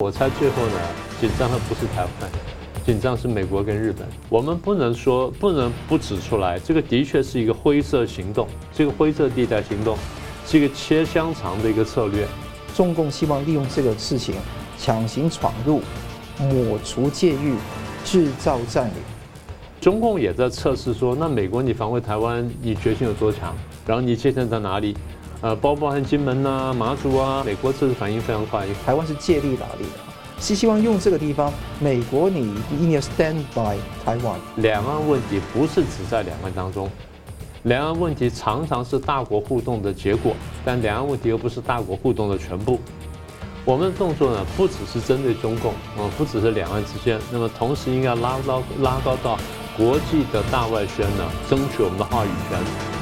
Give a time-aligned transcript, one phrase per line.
[0.00, 0.80] 我猜最后呢，
[1.20, 2.30] 紧张的不是台湾，
[2.86, 4.06] 紧张是美国跟日本。
[4.28, 9.98] 我们不能说，不能不指出来，这个的确是一个灰色行动，这个灰色地带行动
[10.46, 12.24] 是一个切香肠的一个策略。
[12.76, 14.36] 中共希望利用这个事情
[14.78, 15.82] 强行闯入，
[16.38, 17.56] 抹除戒律，
[18.04, 18.94] 制造占领。
[19.80, 23.52] 中共也在测试说，那美国你防卫台湾，你决心有多强？
[23.84, 24.96] 然后你界限在哪里？
[25.40, 28.66] 呃，包包含金门呐、啊、马祖啊，美国这次反应非常快。
[28.84, 34.34] 台湾是借力打力的，是希望用这个地方，美国你一定要 stand by 台湾。
[34.56, 36.90] 两岸问题不是只在两岸当中，
[37.62, 40.34] 两岸问题常常是大国互动的结果，
[40.64, 42.80] 但两岸问题又不是大国互动的全部。
[43.64, 49.38] 我们的动作呢，不只是针对中共，呃，不只是两岸之间，那么同时应该拉高拉高到
[49.76, 52.97] 国际的大外宣呢，争取我们的话语权。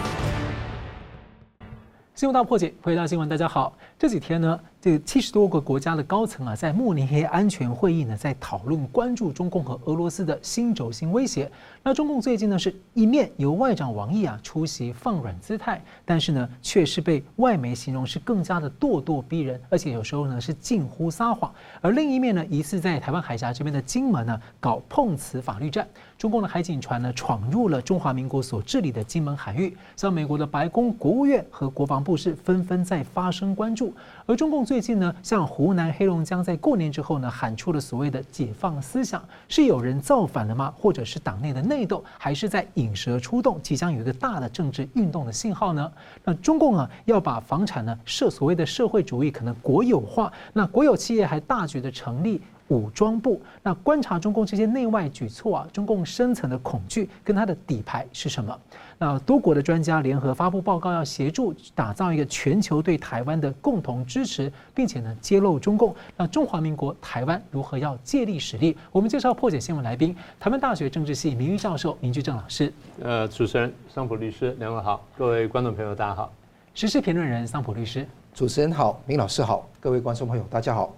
[2.16, 3.76] 新闻大破解，回答新闻，大家好。
[3.98, 11.50] 这几天呢，这七十多个国家的高层啊，在慕尼黑安全会议呢，在讨论关注中共和俄罗斯的新轴心威胁。
[11.82, 21.50] 那中共最近呢，是一面由外长王毅啊出席放软姿态，但是呢，却是被外媒形容是更加的咄咄逼人，而且有时候呢是近乎撒谎。
[21.80, 25.88] 而另一面呢，疑似在台湾海峡这边的金门呢，搞碰瓷法律战。
[26.18, 33.85] 中共的海警船呢，闯入了中华民国所治理的金门海域，像美国的白宫、国务院和国防部是纷纷在发声关注。
[34.26, 40.72] 而中共最近呢，向湖南、黑龙江在过年之后呢，喊出了所谓的解放思想，是有人造反了吗？
[40.76, 45.92] 或者是党内的内斗，还是在引蛇出洞，即将有一个大的政治运动的信号呢？
[46.24, 52.40] 那中共啊，要把房产呢设所谓的社会主义可能国有化，那国有企业还大举的成立。
[52.68, 58.58] 武装部，那观察中共这些内外举措啊，中共深层的恐惧跟它的底牌是什么？
[58.98, 65.94] 那多国的专家联合发布报告，要协助打造一个全球对台湾的共同支持，并且呢揭露中共。
[66.16, 68.76] 那中华民国台湾如何要借力使力？
[68.90, 72.72] 我们介绍破解新闻来宾，台湾大学政治系名誉教授明居正老师。
[73.02, 76.32] 呃，主持人桑普律师，两位好，各位观众朋友大家好。
[76.74, 80.92] 时事评论人桑普律师，主持人好，明老师好，各位观众朋友大家好。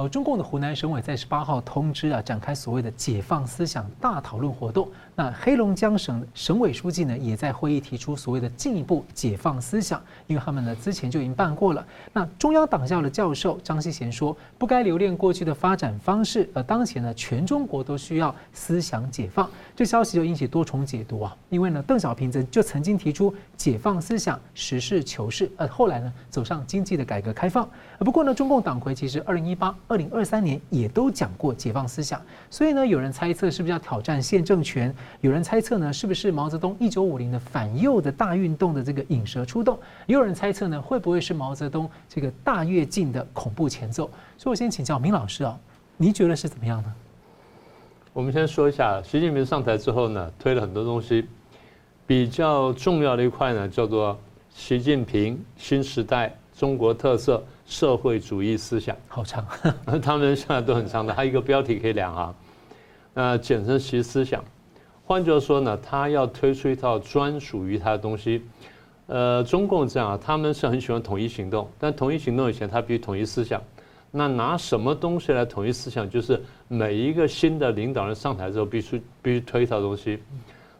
[0.00, 4.88] 呃，中共的湖南省委在十八号通知啊，展开所谓的解放思想大讨论活动。
[5.14, 11.86] 那黑龙江省省委书记呢，也在会议提出所谓的进一步解放思想，因为他们呢之前就已经办过了。
[12.14, 19.50] 那中央党校的教授张希贤说，不该留恋过去的发展方式，而当前呢，全中国都需要思想解放。
[19.80, 27.66] 这消息就引起多重解读啊，因为呢，邓小平曾就曾经提出解放思想，实事求是，而后来呢，走上经济的改革开放。
[28.00, 32.20] 不过呢，中共党魁其实二零一八、二零二三年也都讲过解放思想，
[32.50, 34.94] 所以呢，有人猜测是不是要挑战现政权？
[35.22, 39.78] 有人猜测呢，是不是毛泽东一九五零的反右的大运动的这个引蛇出洞？
[40.04, 44.10] 也有人猜测呢，会不会是毛泽东这个大跃进的恐怖前奏？
[44.36, 45.58] 所以我先请教明老师啊，
[45.96, 46.94] 你觉得是怎么样呢？
[48.20, 51.26] 我们先说一下，习近平上台之后呢，推了很多东西，
[52.06, 54.14] 比较重要的一块呢，叫做
[54.50, 58.94] 习近平新时代中国特色社会主义思想。
[59.08, 59.42] 好长，
[60.02, 62.34] 他们现在都很长的，还有一个标题可以两行，
[63.14, 64.44] 那简称习思想。
[65.06, 68.44] 换句话说呢，他要推出一套专属于他的东西。
[69.06, 73.60] 呃，中共这样，他们是很喜欢统一行动，但统一行动以前，他必须统一思想。
[74.10, 76.08] 那拿什么东西来统一思想？
[76.08, 80.18] 就是每一个新的领导人上台之后，必须必须推一套东西，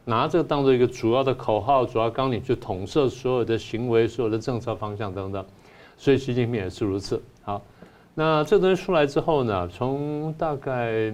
[0.04, 5.44] 拿这个当做一个主要的口号、主要纲领，去统摄所有的行为、所有的政策方向等等。
[5.96, 7.22] 所以习近平也是如此。
[7.42, 7.62] 好，
[8.14, 11.12] 那这东西出来之后呢，从大概。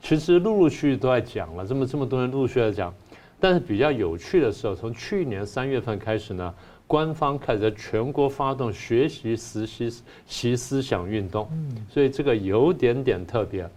[0.00, 2.94] 其实陆陆续续都在讲了，这么这么多人陆续在讲，
[3.40, 6.54] 但是比较有趣的时候，从去年三月份开始呢，
[6.88, 11.46] 官方开始在全国发动学习实习习思想运动，
[11.90, 13.68] 所以这个有点点特别。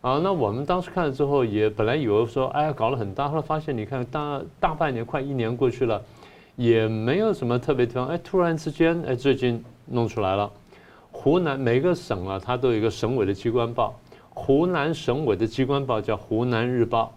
[0.00, 6.02] 啊，那我们当时看了之后，也本来以为说，哎呀，搞了很大，后来发现，你看大大半年快一年过去了，
[6.56, 10.50] 也没有什么特别地方，哎，突然之间，哎，最近弄出来了，
[11.10, 13.94] 湖南每个省啊，它都有一个省委的机关报。
[14.30, 17.12] 湖南省委的机关报叫《湖南日报》，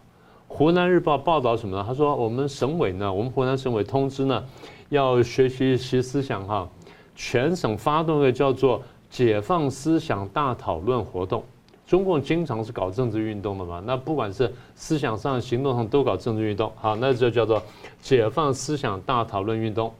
[0.58, 1.86] 《湖南日报》报道什么呢？
[1.88, 4.44] 他说：“我们省委呢，我们湖南省委通知呢，
[4.92, 6.70] 要学习习思想哈，
[7.16, 11.42] 全省发动一个叫做‘解放思想大讨论’活动。
[11.88, 16.70] 中共经常是搞政治运动的嘛，那不管是思想上、行动上都搞政治运动。
[16.76, 17.64] 好，那就叫做
[18.02, 19.94] ‘解放思想大讨论运动’。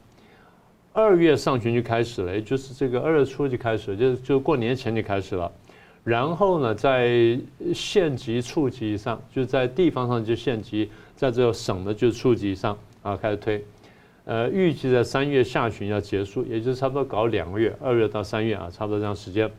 [0.92, 5.50] 二月上旬就开始了，也就是这个二月初就开始，就就过年前就开始了。”
[6.04, 7.38] 然后呢，在
[7.74, 13.64] 县级、处级以上，就在地方上就县级，在这个省的就处级以上啊，开始推。
[14.24, 19.50] 呃，预计在三月下旬要结束，也就是差不多搞两个月，二月到三月啊，差不多这样时间。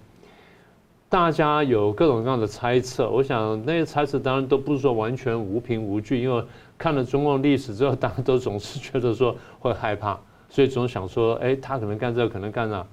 [1.10, 3.10] 大家有各种各样的猜测。
[3.10, 6.44] 我想那些猜测当然都不是说完全无凭无据，因为
[6.77, 10.19] 看了中共历史之后，大家都总是觉得说会害怕，
[10.50, 12.83] 所以总想说，哎，他可能干这，可能干那。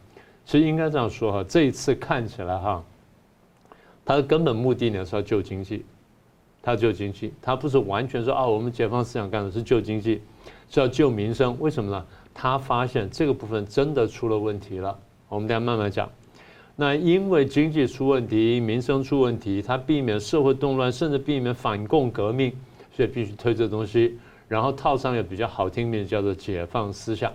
[0.45, 2.85] 其实应该这样说哈，这一次看起来哈，
[4.05, 5.85] 他的根本目的呢是要救经济，
[6.61, 10.21] 他救经济，他不是完全说啊，我们解放思想干的是救经济，
[10.71, 11.55] 是要救民生。
[11.61, 12.07] 为什么呢？
[12.33, 14.99] 他发现这个部分真的出了问题了。
[15.29, 16.09] 我们等下慢慢讲。
[16.77, 22.51] 那因为经济出问题，民生出问题，他避免社会动乱，甚至避免反共革命，
[22.91, 24.19] 所以必须推这东西，
[24.49, 27.31] 然后套上一个比较好听名叫做解放思想。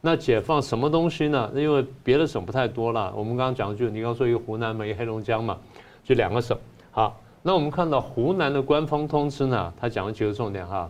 [0.00, 1.50] 那解放什么东西呢？
[1.56, 3.12] 因为别的省不太多了。
[3.16, 5.58] 我们刚刚讲的就你刚说一个湖南嘛，一个黑龙江嘛，
[6.04, 6.56] 就两个省。
[6.92, 10.88] 好，那我们看到湖南的官方通知呢，他讲了几个重点哈。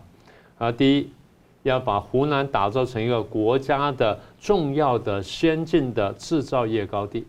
[0.59, 1.11] 啊，第一，
[1.63, 7.25] 要把湖南打造成一个国家的重要的先进的制造业高地。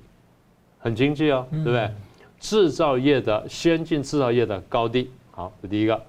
[0.79, 1.91] 很经济哦，对不对？
[2.39, 6.01] 制造业的先进制造业的高地，好，这第一个。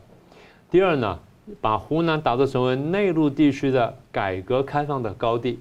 [0.69, 1.19] 第二呢，
[1.59, 5.59] 把湖南打造成为内陆地区的改革开放的高地。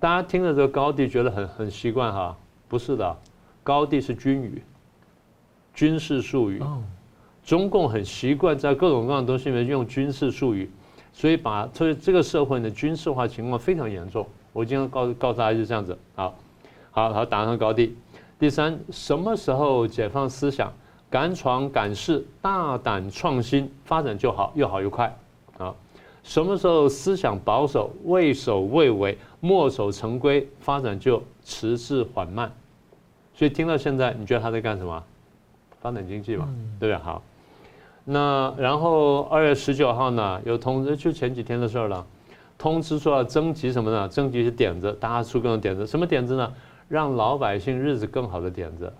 [0.00, 2.34] 大家听了这个高地，觉得很很习惯哈？
[2.66, 3.16] 不是的，
[3.62, 4.62] 高地是军语，
[5.74, 6.62] 军事术语。
[7.44, 10.70] 中共很习惯在各种各样的东西里面用军事术语，
[11.12, 14.26] 所以把这这个社会的军事化情况非常严重。
[14.52, 16.34] 我经常告告诉大家就这样子，好。
[16.94, 17.96] 好，好，打上高地。
[18.38, 20.70] 第三，什么时候解放思想，
[21.08, 25.16] 敢闯敢试，大胆创新，发展就好，又好又快。
[25.56, 25.74] 啊，
[26.22, 32.52] 什么时候思想保守，畏首畏尾，墨守成规，发展就迟滞缓慢。
[33.32, 35.02] 所以听到现在，你觉得他在干什么？
[35.80, 36.46] 发展经济嘛，
[36.78, 36.96] 对不对？
[36.96, 37.22] 好，
[38.04, 42.04] 那然后二月十九号呢，有通知，就前几天的事儿了，
[42.58, 44.08] 通知说要征集什么呢？
[44.08, 46.52] 征集些点子，大家出各种点子，什么点子呢？
[46.88, 48.92] 让老百姓日子更好的点子，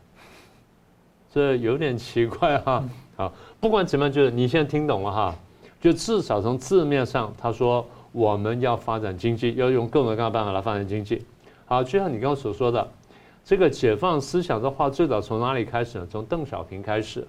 [1.31, 2.82] 这有点奇怪哈。
[3.16, 5.34] 好，不管怎么样，就是你现在听懂了哈，
[5.81, 11.22] 就至少从字面上，他说我们要发展经济，要用各种各样的办法来发展经济。
[11.66, 12.88] 好，就像你刚刚所说的，
[13.44, 16.06] 这个解放思想的话，最早从哪里开始呢？
[16.10, 17.26] 从邓小平开始，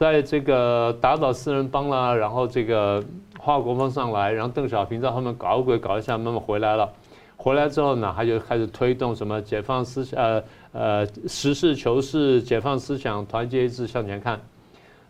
[0.00, 3.04] 在这个打倒四人帮啦，然后这个
[3.38, 6.90] 华国锋上来，然后邓小平在后面搞鬼搞一下，慢慢回来了。
[7.36, 10.42] 回来之后呢，他就开始推动什么解放思想，呃
[10.72, 14.40] 呃，实事求是，解放思想，团结一致向前看。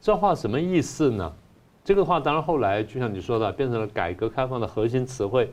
[0.01, 1.33] 这话什么意思呢？
[1.85, 5.53] 这个话当然后来就像你说的，变成了改革开放的核心词汇。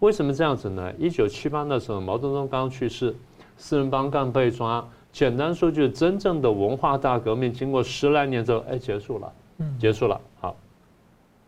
[0.00, 0.92] 为什么这样子呢？
[0.98, 3.16] 一九七八那时候，毛泽东刚去世，
[3.56, 4.86] 四人帮刚被抓。
[5.14, 9.32] 简单说，就是真正的文化大革命，经过十来年之后，哎，结束了，
[9.78, 10.20] 结束了。
[10.40, 10.56] 好，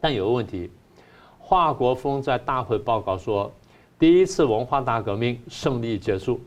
[0.00, 0.70] 但有个问题，
[1.40, 3.52] 华国锋在大会报告说。
[3.98, 6.40] 第一次文化大革命胜利结束，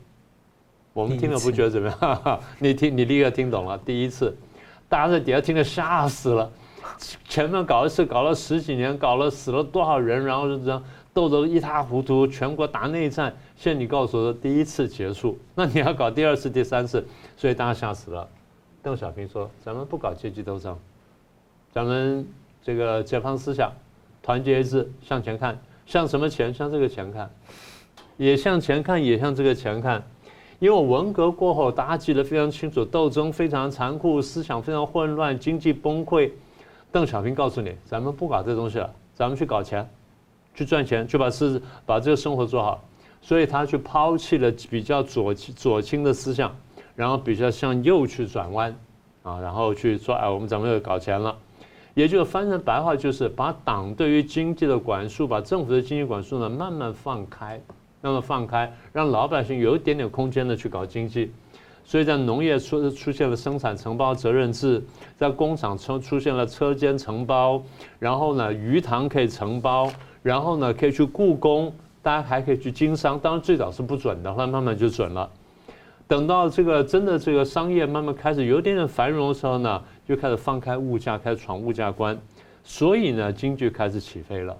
[0.93, 2.39] 我们听了不觉得怎么样？
[2.57, 3.77] 你听，你立刻听懂了。
[3.79, 4.37] 第一次，
[4.87, 6.49] 大家在底下听得吓死了。
[7.27, 10.81] 前面搞一次，搞了十几年，搞了死了多少人，然后就这样
[11.13, 13.35] 斗得一塌糊涂，全国打内战。
[13.55, 18.27] 现在你告诉我说第一次结束，那你要搞第二次、第三次，所以大家吓死了。
[18.81, 20.77] 邓小平说：“咱们不搞阶级斗争，
[21.71, 22.27] 咱们
[22.63, 23.71] 这个解放思想，
[24.21, 26.53] 团结一致，向前看。”向什么前？
[26.53, 27.27] 向这个前看，
[28.15, 30.03] 也向前看，也向这个前看。
[30.59, 36.29] 因为文革过后，大家记得非常清楚，斗争非常残酷，思想非常混乱，经济崩溃。
[36.91, 39.89] 邓小平告诉你：“咱们不搞这东西了，咱们去搞钱，
[40.53, 42.83] 去赚钱，去把事把这个生活做好。”
[43.21, 46.55] 所以他去抛弃了比较左左倾的思想，
[46.95, 48.73] 然后比较向右去转弯，
[49.23, 51.35] 啊，然后去说：“哎，我们怎么又搞钱了。”
[51.95, 57.61] 也就是翻成白话，就是把党对于经济的管束，把政府的经济管束呢慢慢放开，
[57.99, 61.29] 慢慢放开，让老百姓有一点点空间的去搞经济。
[61.83, 64.81] 所以在农业出出现了生产承包责任制，
[65.17, 67.61] 在工厂出出现了车间承包，
[67.97, 73.19] 然后呢鱼塘可以承包，然后呢可以去故宫，大家还可以去经商。
[73.19, 75.29] 当然最早是不准的，后来慢慢就准了。
[76.07, 79.83] 等到这个真的这个商业慢慢开始有点点繁荣的时候呢。
[80.09, 82.17] 就开始放开物价，开始闯物价关，
[82.63, 84.57] 所以呢，经济开始起飞了。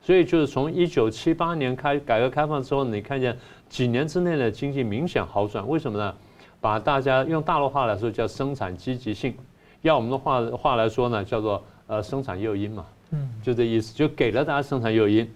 [0.00, 3.36] 所以就是从一九七八年开改革开放之后，你看见
[3.68, 5.68] 几年之内的经济明显好转。
[5.68, 6.14] 为什么呢？
[6.60, 9.34] 把大家用大陆话来说叫生产积极性，
[9.80, 12.86] 要我们的话话来说呢，叫做呃生产诱因嘛。
[13.12, 15.30] 嗯，就这意思，就给了大家生产诱因。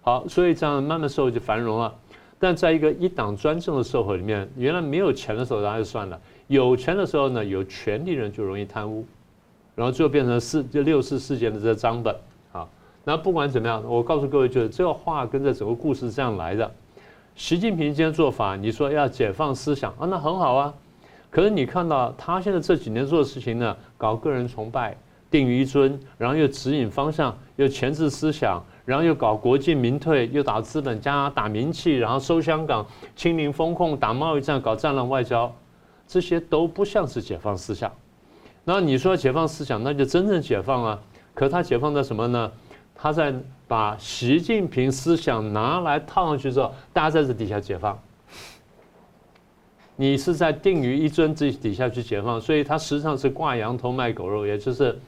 [0.00, 1.92] 好，所以这样慢慢社会就繁荣了。
[2.38, 6.20] 但在一个一党专政的社会里面，原来没有钱的时候，大家就算了。
[6.48, 9.06] 有钱的时候呢，有权力人就容易贪污，
[9.74, 12.14] 然后最后变成四就六四事件的这个账本
[12.52, 12.68] 啊。
[13.04, 16.70] 那不管怎么样，我告诉各位，就是这个话跟这整个故事是这样来的。
[17.36, 20.74] 习近平今天做法，你说要解放思想啊，那很好啊。
[21.30, 24.96] 可是你看到他现在这几年做的事情呢，搞个人崇拜、
[25.32, 32.86] 定于一尊，然后又指引方向，又钳制思想，然后又搞国进民退，又打资本家、打名气，然后收香港、
[33.16, 35.52] 清零风控、打贸易战、搞战狼外交，
[36.06, 37.90] 这些都不像是解放思想。
[38.64, 41.00] 那你说解放思想，那就真正解放啊！
[41.34, 42.52] 可他解放的什么呢？
[42.94, 43.34] 他在
[43.66, 47.98] 把习近平思想拿来套上去之后，大家在这底下解放。
[49.96, 54.98] 你是在定于一尊这底下去解放，所以他实际上是挂羊头卖狗肉，也就是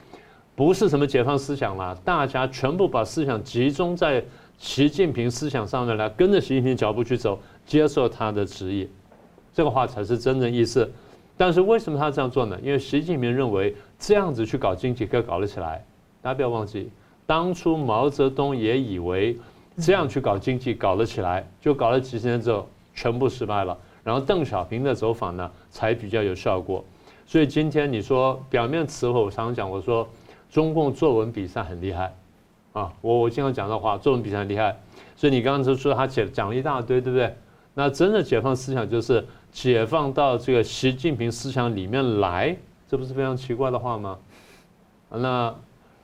[0.57, 1.95] 不是什么解放思想了。
[2.05, 4.25] 大家全部把思想集中在
[4.59, 8.89] 习近平思想上面来，跟着习近平脚步去走，接受他的旨意，
[9.53, 10.91] 这个话才是真正意思。
[11.37, 12.57] 但是为什么他这样做呢？
[12.63, 15.85] 因为习近平认为这样子去搞经济可以搞得起来。
[16.23, 16.89] 大家不要忘记，
[17.27, 19.37] 当初毛泽东也以为
[19.79, 23.77] 这样去搞经济搞得起来，就搞了几十年之后全部失败了。
[24.05, 26.85] 然后邓小平的走访呢，才比较有效果。
[27.27, 30.09] 所以今天你说表面词汇，我常常讲，我说
[30.55, 32.15] 中共作文比赛很厉害，
[32.75, 34.79] 啊，我我经常讲的话，作文比赛很厉害。
[35.17, 37.35] 所以你刚刚就说他解讲了一大堆，对不对？
[37.75, 42.57] 那真的解放思想就是解放到这个习近平思想里面来，
[42.87, 44.17] 这不是非常奇怪的话吗？
[45.11, 45.53] 那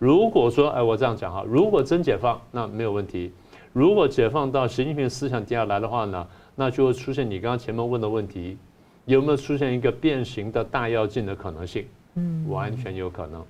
[0.01, 3.33] 如果说，哎，我这样讲哈，如果真解放，那没有问题。
[3.73, 6.27] 如果解放到习近平思想底下来的话呢？
[6.57, 8.59] 那就会出现你刚刚前面问的问题，
[9.05, 11.87] 有没有出现一个变形的大跃进的可能性？
[12.17, 13.47] 嗯，完全有可能。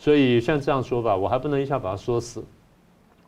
[0.00, 2.42] 所以像这样说吧，我还不能一下把它说死。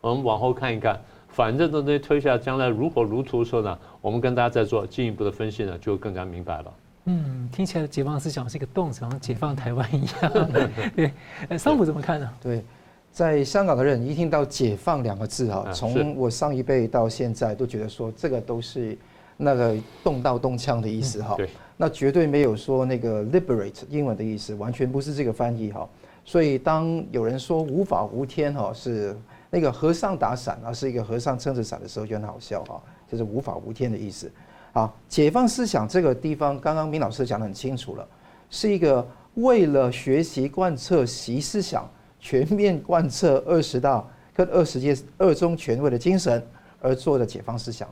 [0.01, 6.73] 我们往后看一看，反正这东西推下，将来如火如荼的时候呢，我们跟大家再做进一步的分析呢，就更加明白了。
[7.05, 10.51] 嗯，听起来解放思想是一个动词，好像解放台湾一样。
[10.95, 11.11] 对，
[11.59, 12.27] 桑普怎么看呢？
[12.41, 12.65] 对，
[13.11, 18.97] 在香港的人一听到“解放”两个字啊，从我上一辈到现在都觉得说这个都是。
[19.35, 25.89] 那个动刀动枪的意思哈，对那绝对没有说那个 liberate 英文的意思，完全不是这个翻译哈。
[26.25, 29.15] 所以当有人说无法无天哈，是
[29.49, 34.31] 那个和尚打伞啊，是一个和尚撑着伞的时候就很好笑哈，就是无法无天的意思。
[34.71, 38.07] 好，解放思想这个地方，刚刚明老师讲得很清楚了，
[38.49, 41.87] 是一个为了学习贯彻习思想，
[42.19, 44.03] 全面贯彻二十大
[44.33, 46.41] 跟二十届二中全会的精神
[46.81, 47.87] 而做的解放思想。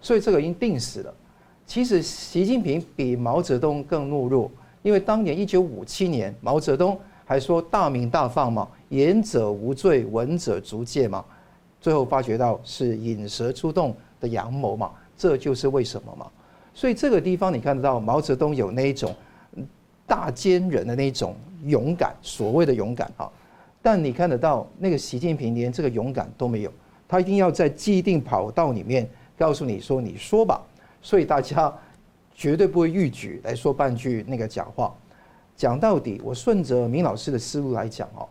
[0.00, 1.14] 所以这个已经定死了。
[1.66, 4.50] 其实习近平比毛泽东更懦弱，
[4.82, 11.24] 因为当年一九五七年，毛泽东还说大鸣大放嘛，言者无罪，闻者足戒嘛。
[11.80, 16.26] 最后发觉到是引蛇出洞的阳谋嘛，这就是为什么嘛。
[16.74, 19.14] 所以这个地方你看得到毛泽东有那一种
[20.06, 23.30] 大奸人的那种勇敢，所谓的勇敢啊。
[23.82, 26.72] 但你看得到那个习近平连这个勇敢都没有，
[27.06, 29.08] 他一定要在既定跑道里面。
[29.36, 30.62] 告诉你说，你说吧，
[31.02, 31.72] 所以大家
[32.36, 34.94] 绝对不会逾矩来说半句那个假话。
[35.56, 38.28] 讲到底，我顺着明老师的思路来讲哦，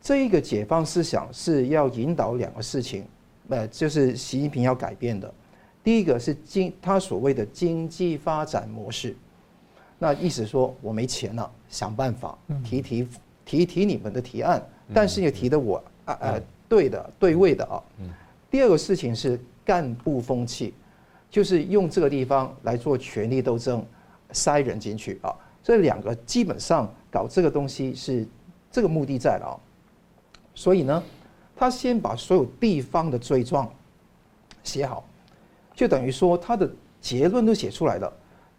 [0.00, 3.04] 这一个解放思想是要引导两个事情，
[3.48, 5.32] 呃，就是习近平要改变的。
[5.82, 9.16] 第一个是经他所谓的经济发展模式，
[9.98, 13.08] 那意思说我没钱了，想办法提提
[13.44, 14.62] 提提你们的提案，
[14.94, 17.82] 但是也提的我啊呃对的对位的啊。
[18.50, 19.38] 第二个事情是。
[19.62, 20.74] 干部风气，
[21.30, 23.84] 就是用这个地方来做权力斗争，
[24.32, 25.32] 塞人进去啊。
[25.62, 28.26] 这两个基本上搞这个东西是
[28.70, 29.54] 这个目的在了啊。
[30.54, 31.02] 所以呢，
[31.56, 33.70] 他先把所有地方的罪状
[34.62, 35.04] 写好，
[35.74, 38.12] 就等于说他的结论都写出来了。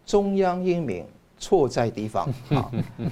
[0.04, 1.06] 中央英明，
[1.38, 2.70] 错在地方 啊。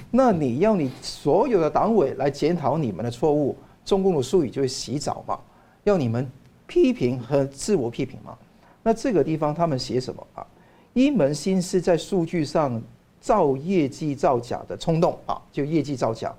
[0.09, 3.55] 那你要你所有的党委来检讨你们的错误，
[3.85, 5.39] 中共的术语就是洗澡嘛，
[5.83, 6.29] 要你们。
[6.67, 8.37] 批评和自我批评嘛，
[8.81, 10.47] 那这个地方他们写什么啊？
[10.93, 12.81] 一门心思在数据上
[13.21, 16.33] 造业绩造假的冲动啊，就业绩造假。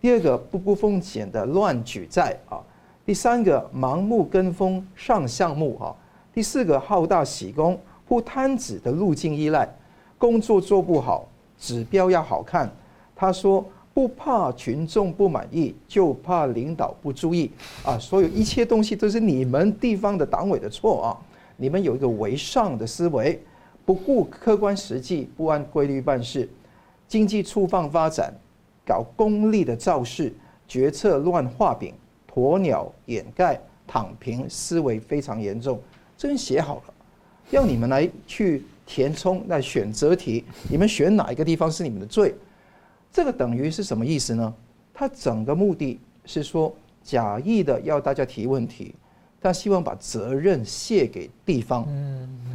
[0.00, 2.58] 第二个不顾风险的乱举债啊。
[3.06, 5.94] 第三个盲目跟风上项目啊。
[6.34, 9.68] 第四个好大喜功不摊子的路径依赖，
[10.18, 12.68] 工作做不好，指标要好看。
[13.14, 13.64] 他说。
[13.94, 17.50] 不怕群众不满意，就怕领导不注意
[17.84, 17.98] 啊！
[17.98, 21.08] 所有一切东西都是你们地方的党委的错啊！
[21.58, 23.38] 你们有一个为上的思维，
[23.84, 26.48] 不顾客观实际，不按规律办事，
[27.08, 28.32] 经济粗放发展，
[28.86, 30.32] 搞功利的造势，
[30.68, 31.92] 决策乱画饼，
[32.32, 35.80] 鸵鸟掩盖，躺平思维非常严重。
[36.16, 36.94] 这边写好了，
[37.50, 42.34] 要你们来去填充那选择题，你们选哪一个地方是你们的罪？
[43.12, 44.54] 这个等于是什么意思呢？
[44.94, 46.72] 他整个目的是说
[47.02, 48.94] 假意的要大家提问题，
[49.42, 51.86] 他希望把责任卸给地方，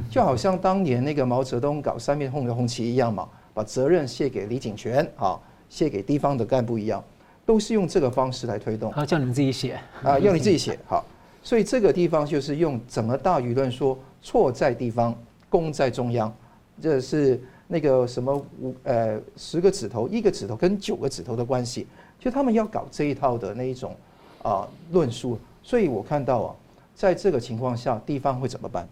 [0.09, 3.27] 就好像当年那个毛泽东搞三面红的红旗一样嘛。
[3.53, 5.35] 把责任卸给李井泉，啊，
[5.67, 7.03] 卸给地方的干部一样，
[7.43, 8.91] 都是用这个方式来推动。
[8.91, 10.77] 啊，叫你们自己写啊，要你自己写。
[10.85, 11.03] 好，
[11.41, 15.17] 所以这个地方就是用整个大舆论说错在地方，
[15.49, 16.31] 功在中央，
[16.79, 21.87] 这是那个什么五呃十个指头，一个指头跟九个指头的关系，
[22.19, 23.95] 就他们要搞这一套的那一种
[24.43, 25.39] 啊论述。
[25.63, 26.55] 所以我看到啊，
[26.97, 28.85] 在这个情况下，地方会怎么办？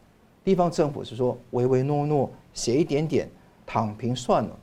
[0.46, 3.28] 地方政府是说唯唯诺诺，写一点点。
[3.68, 4.56] 躺平算了，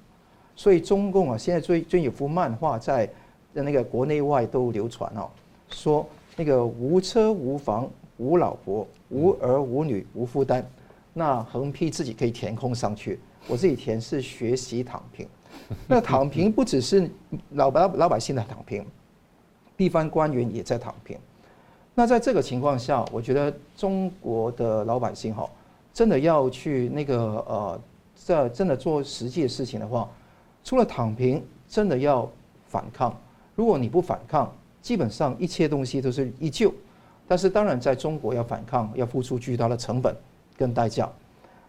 [0.55, 3.11] 所以中共啊，现在最最有幅漫画在
[3.53, 5.29] 那个国内外都流传哦，
[5.71, 6.07] 说
[6.37, 10.65] 那个无车无房无老婆无儿无女无负担，
[11.13, 13.19] 那横批自己可以填空上去，
[13.49, 15.27] 我自己填是学习躺平。
[15.89, 17.11] 那躺平不只是
[17.55, 18.87] 老百老百姓的躺平，
[19.77, 21.19] 地方官员也在躺平。
[21.95, 25.49] 那在这个情况下，我觉得中国的老百姓哈，
[25.93, 27.17] 真的要去那个
[27.49, 27.81] 呃。
[28.25, 30.09] 这真的做实际的事情的话，
[30.63, 32.31] 除了躺平，真的要
[32.69, 33.13] 反抗。
[33.57, 36.73] 如果你不反抗，基本上一切东西都是依旧。
[37.27, 40.15] 但是当然，在中国要反抗，要付出巨大的成本
[40.57, 41.11] 跟代价。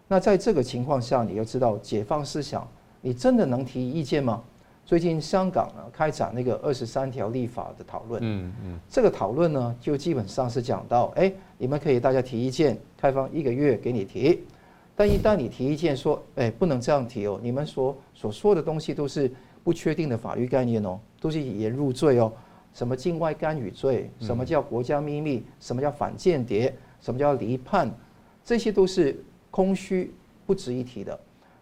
[0.08, 2.68] 那在这个情况下，你要知道，解放思想，
[3.02, 4.44] 你真的能提意见吗？
[4.86, 14.44] 最近香港呢开展那个二十三条立法的讨论，嗯嗯，这个讨论呢就基本上是讲到，哎，你们可以大家提意见，开放一个月给你提。
[14.96, 19.32] 但一旦你提意见说，哎，不能这样提哦，你们所所说的东西都是
[19.64, 22.32] 不确定的法律概念哦，都是以言入罪哦。
[22.74, 24.12] 什么境外干预罪？
[24.20, 25.44] 什么叫国家秘密？
[25.60, 26.76] 什么叫反间谍？
[27.00, 27.90] 什么叫离叛？
[28.44, 30.14] 这些都是空虚，
[30.46, 31.20] 不值一提的。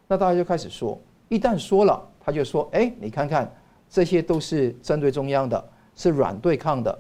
[0.08, 1.00] 那大家就开始说，
[1.30, 3.52] 一旦说了，他就说，哎，你看看，
[3.90, 5.64] 这些都是针对中央的，
[5.96, 6.98] 是软对抗的。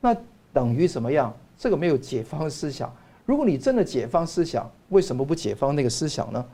[0.00, 0.14] 那
[0.52, 1.34] 等于什么样？
[1.56, 2.94] 这个没有解放思想。
[3.24, 6.44] 如果你真的解放思想，为什么不解放那个思想呢？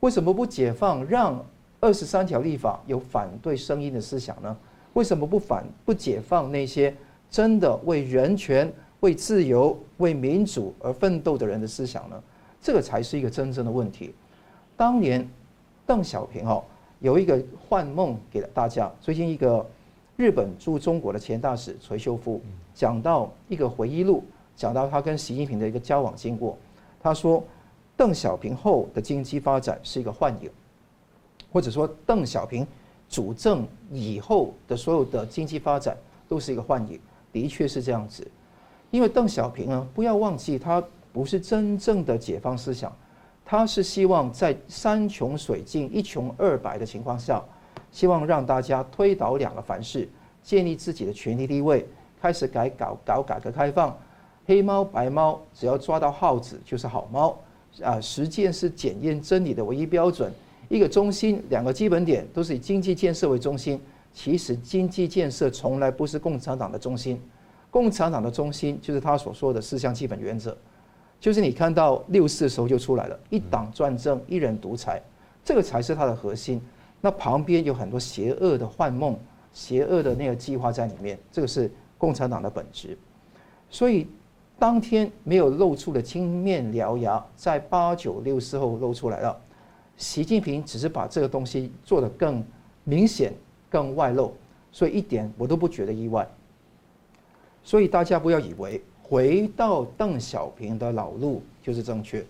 [0.00, 1.44] 为什么不解放让
[1.80, 4.56] 二十三条立法有反对声音的思想呢？
[4.94, 6.94] 为什么不反不解放那些
[7.30, 12.22] 真的为人权、为自由、为民主而奋斗的人的思想呢？
[12.62, 14.14] 这个才是一个真正的问题。
[14.76, 15.28] 当年
[15.86, 16.64] 邓小平哦
[17.00, 18.90] 有一个幻梦给了大家。
[19.00, 19.64] 最近一个
[20.16, 22.40] 日本驻中国的前大使垂秀夫
[22.74, 24.24] 讲到一个回忆录。
[24.56, 26.56] 讲到他跟习近平的一个交往经过，
[26.98, 27.44] 他说，
[27.94, 30.50] 邓小平后的经济发展是一个幻影，
[31.52, 32.66] 或者说邓小平
[33.06, 35.94] 主政以后的所有的经济发展
[36.26, 36.98] 都是一个幻影，
[37.30, 38.26] 的确是这样子。
[38.90, 40.82] 因为邓小平呢，不要忘记他
[41.12, 42.90] 不是真正的解放思想，
[43.48, 47.40] 他是希望在山穷水尽、一穷二白的情况下，
[47.92, 50.08] 希望让大家推倒两个凡是，
[50.42, 51.86] 建立自己的权力地位，
[52.20, 53.96] 开始改搞搞改革开放。
[54.46, 57.38] 黑猫白猫，只要抓到耗子就是好猫，
[57.80, 60.32] 啊，实践是检验真理的唯一标准。
[60.68, 63.80] 一个中心，两个基本点都是以经济建设为中心。
[64.12, 67.20] 其实经济建设从来不是共产党的中心，
[67.70, 70.56] 共产党的中心就是他所说的四项基本原则，
[71.18, 75.02] 就是你看到六四的时候就出来了，一党专政，一人独裁，
[75.44, 76.60] 这个才是它的核心。
[77.00, 79.18] 那旁边有很多邪恶的幻梦、
[79.52, 82.96] 邪恶的那个计划在里面，这个是共产党的本质。
[83.70, 84.06] 所以。
[84.58, 89.38] 当天没有露出的青面獠牙，在八九六四后露出来了。
[89.98, 92.42] 习近平只是把这个东西做得更
[92.84, 93.34] 明显、
[93.68, 94.32] 更外露，
[94.72, 96.26] 所以一点我都不觉得意外。
[97.62, 102.26] 所以大家不要以为回到邓小平的老路就是正确的。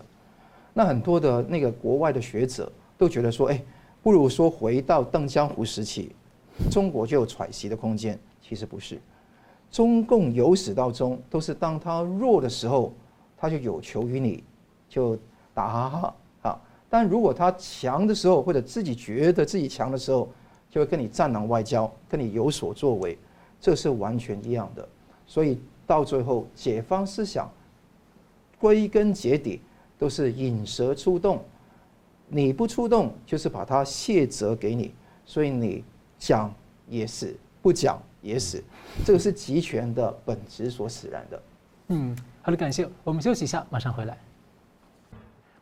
[0.73, 3.59] 那很多的那个国外的学者都觉得说，哎，
[4.03, 6.11] 不如说回到邓江湖时期，
[6.69, 8.17] 中国就有喘息的空间。
[8.41, 8.99] 其实不是。
[9.71, 12.93] 中共由始到终都是当他弱的时候，
[13.35, 14.43] 他就有求于你，
[14.87, 15.17] 就
[15.53, 16.61] 打哈哈啊。
[16.89, 20.29] 但如果他强的时候，或者自己觉得自己强的时候，
[20.69, 23.17] 就会跟你战狼外交，跟你有所作为，
[23.59, 24.87] 这是完全一样的。
[25.25, 27.49] 所以到最后，解放思想
[28.59, 29.61] 归根结底
[29.97, 31.43] 都是引蛇出洞，
[32.27, 34.93] 你不出动，就是把它卸责给你。
[35.25, 35.83] 所以你
[36.19, 36.53] 讲
[36.87, 37.99] 也是，不讲。
[38.19, 38.61] 也死，
[39.05, 41.41] 这个是集权的本质所使然的。
[41.89, 42.89] 嗯，好的，感谢。
[43.03, 44.17] 我们休息一下，马上回来。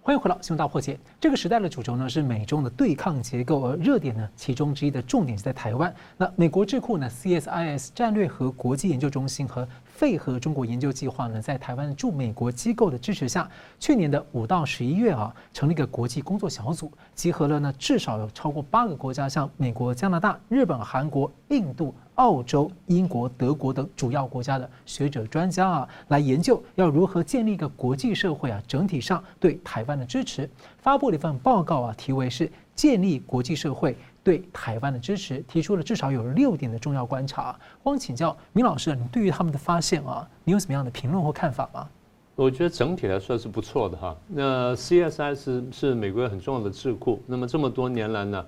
[0.02, 0.94] 欢迎回到《新闻大破解》。
[1.20, 5.94] 这个时代的主轴呢是美中的对抗结构，而热点呢其中之一的重点是在台湾。
[6.18, 21.96] 那美国智库呢 CSIS 战略和国际研究中心和废核中国研究计划呢，在台湾驻美国机构的支持下，去年的五到十一月啊，成立一个国际工作小组，集合了呢至少有超过八个国家，像美国、加拿大、日本、韩国、印度。
[22.16, 37.56] 澳洲、英国、德国等主要国家的学者专家啊，来研究要如何建立一个国际社会啊，整体上对台湾的支持，发布了一份报告啊，题为是《建立国际社会对台湾的支持，提出了至少有六点的重要观察。
[37.84, 41.88] 光请教明老师，你对于他们的发现啊，你有什么样的评论或看法吗？
[42.36, 44.18] 我觉得整体来说是不错的哈。
[44.28, 48.44] 那 CSS 是是美国很重要的智库，那么这么多年来呢，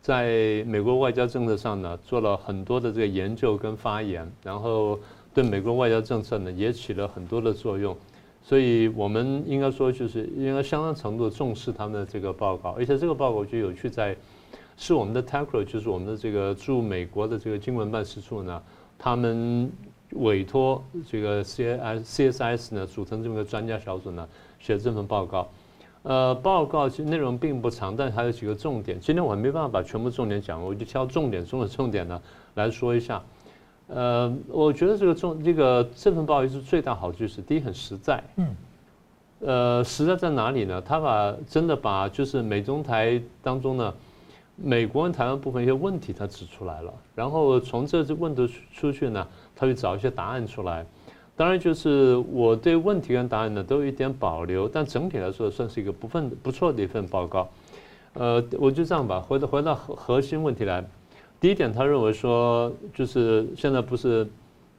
[0.00, 4.98] 在美国外交政策上呢，做了很多的这个研究跟发言，然后
[5.34, 7.94] 对美国外交政策呢也起了很多的作用。
[8.42, 14.16] 所以我们应该说，就是应该相当程度重视他们的这个报告，而且这个报告我觉得有趣在，
[14.78, 18.62] 是我们的 TACRO，就是我们的这个驻美国的这个经文办事处呢，
[18.98, 19.70] 他们。
[20.12, 24.26] 委托这个 C S C S S 呢组成这么个专家小组呢
[24.58, 25.46] 写这份报告，
[26.02, 28.98] 呃，报告其实内容并不长，但还有几个重点。
[28.98, 32.18] 今天我还没办法把全部重点讲，我就挑重点中的重点呢
[32.54, 33.22] 来说一下。
[33.88, 38.56] 呃，我觉得这个重这个这份报告是最大好处是第一很实在，嗯，
[39.40, 40.80] 呃，实在在哪里呢？
[40.80, 43.92] 他把真的把就是美中台当中呢。
[44.60, 50.84] 美国跟台湾部分一些问题，他指出来了，然后从这这问题出出去呢，他去找一些答案出来。
[51.36, 57.48] 当然，就是我对问题跟答案呢都有一点保留，但整体来说算是一个不分不错的一份报告。
[58.14, 60.84] 呃，我就这样吧，回到回到核核心问题来。
[61.40, 64.28] 第一点，他认为说，就是现在不是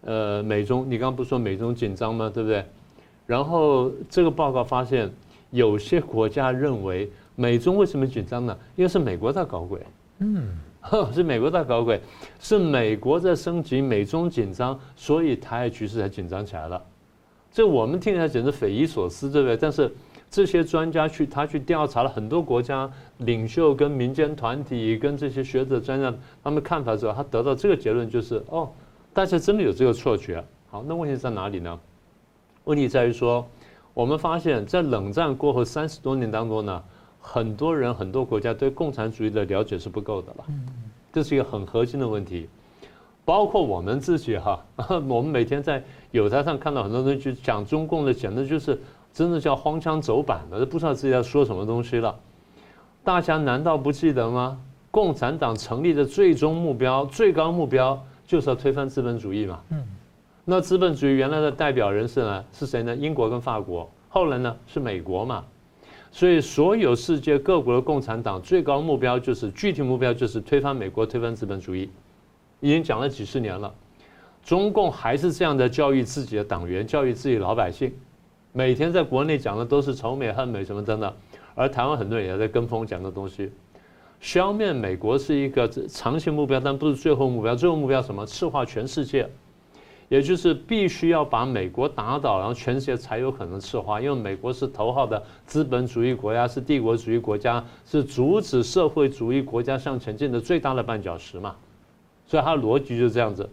[0.01, 2.29] 呃美中，你刚刚不是说美中紧张吗？
[2.33, 2.65] 对不对？
[3.25, 5.09] 然后这个报告发现，
[5.51, 7.09] 有些国家认为。
[7.39, 8.57] 美中为什么紧张呢？
[8.75, 9.79] 因为是美国在搞鬼，
[10.17, 10.49] 嗯，
[11.13, 12.01] 是美国在搞鬼，
[12.37, 16.83] 是美国在升级，美中紧张，所以台海局势才紧张起来了。
[17.49, 19.55] 这我们听起来简直匪夷所思，对不对？
[19.55, 19.89] 但是
[20.29, 28.69] 这些专家去，他去调查了很多国家领袖、跟民间团体、跟这些学者专家他们看法之后，他得到这个结论就是：哦，
[29.13, 30.43] 大家真的有这个错觉。
[30.69, 31.79] 好，那问题在哪里呢？
[32.65, 33.47] 问题在于说，
[33.93, 36.83] 我们发现，在冷战过后三十多年当中呢。
[37.31, 40.45] 很多人、很多国家对共产主义的了解是不够的了，
[41.13, 42.49] 这是一个很核心的问题。
[43.23, 44.59] 包括我们自己哈，
[45.07, 48.81] 我们每天在友台上看到很多东西，讲中共的，简直就是
[49.13, 52.17] 真的叫荒腔走板的，都不知道自己在说什么东西了。
[53.03, 54.59] 大家难道不记得吗？
[54.89, 59.61] 共产党成立的最终目标、最高目标就是要推翻资本主义嘛。
[59.69, 59.83] 嗯
[60.45, 62.95] 那资本主义原来的代表人士呢是谁呢？
[62.95, 65.45] 英国跟法国，后来呢是美国嘛。
[66.11, 71.89] 所以，所有世界各国的共产党最高目标就是具体目标就是推翻美国、推翻资本主义，
[72.59, 73.73] 已经讲了几十年了。
[74.43, 77.93] 中共还是这样的教育自己的党员、教育自己老百姓，
[78.53, 81.13] 每天在国内讲的都是仇美、恨美什么等等，
[81.53, 83.51] 而台湾很多人也在跟风讲的东西。
[84.19, 87.55] 消灭美国是一个长期目标，但不是最后目标。
[87.55, 88.25] 最后目标什么？
[88.25, 89.29] 赤化全世界。
[90.09, 101.55] 也就是必须要把美国打倒，然后全世界才有可能赤化，因为美国是头号的资本主义国家，是帝国主义国家，是阻止社会主义国家向前进的最大的绊脚石嘛。
[102.25, 103.47] 所以它的逻辑就是这样子。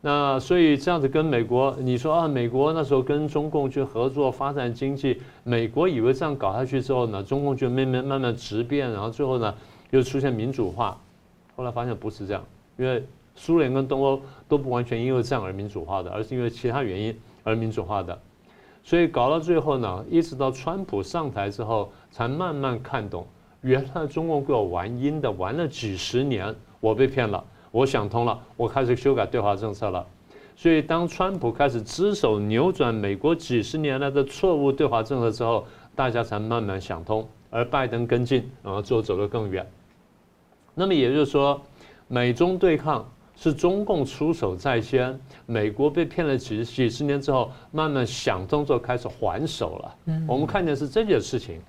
[0.00, 9.52] 那所以这样子跟美国，你说啊，美国那时候跟中共去合作发展经济，美国以为这样搞下去之后呢，中共就慢慢慢慢质变，然后最后呢
[9.90, 10.96] 又出现民主化，
[11.56, 12.44] 后来发现不是这样，
[12.76, 13.04] 因为。
[13.34, 18.18] 苏联跟东欧都不完全因为这样而民主化的，而是因为其他原因而民主化的。
[18.82, 23.26] 所以搞到最后呢，一直到川普上台之后，才慢慢看懂，
[23.62, 30.06] 原来中共给我玩阴的，玩了几十年，我被骗了，我想通了，我开始修改对华政策了。
[30.54, 35.66] 所以当川普开始只手扭转美国几十年来的错误对华政策之后，
[35.96, 39.66] 大家才慢慢想通，而拜登跟进，然后最后走得更远。
[40.74, 41.60] 那么也就是说，
[42.06, 43.08] 美中对抗。
[43.44, 49.94] 是中共出手在先，美国被骗了几几十年之后，慢慢想动作开始还手了。
[50.06, 51.60] 嗯我们看见是这件事情。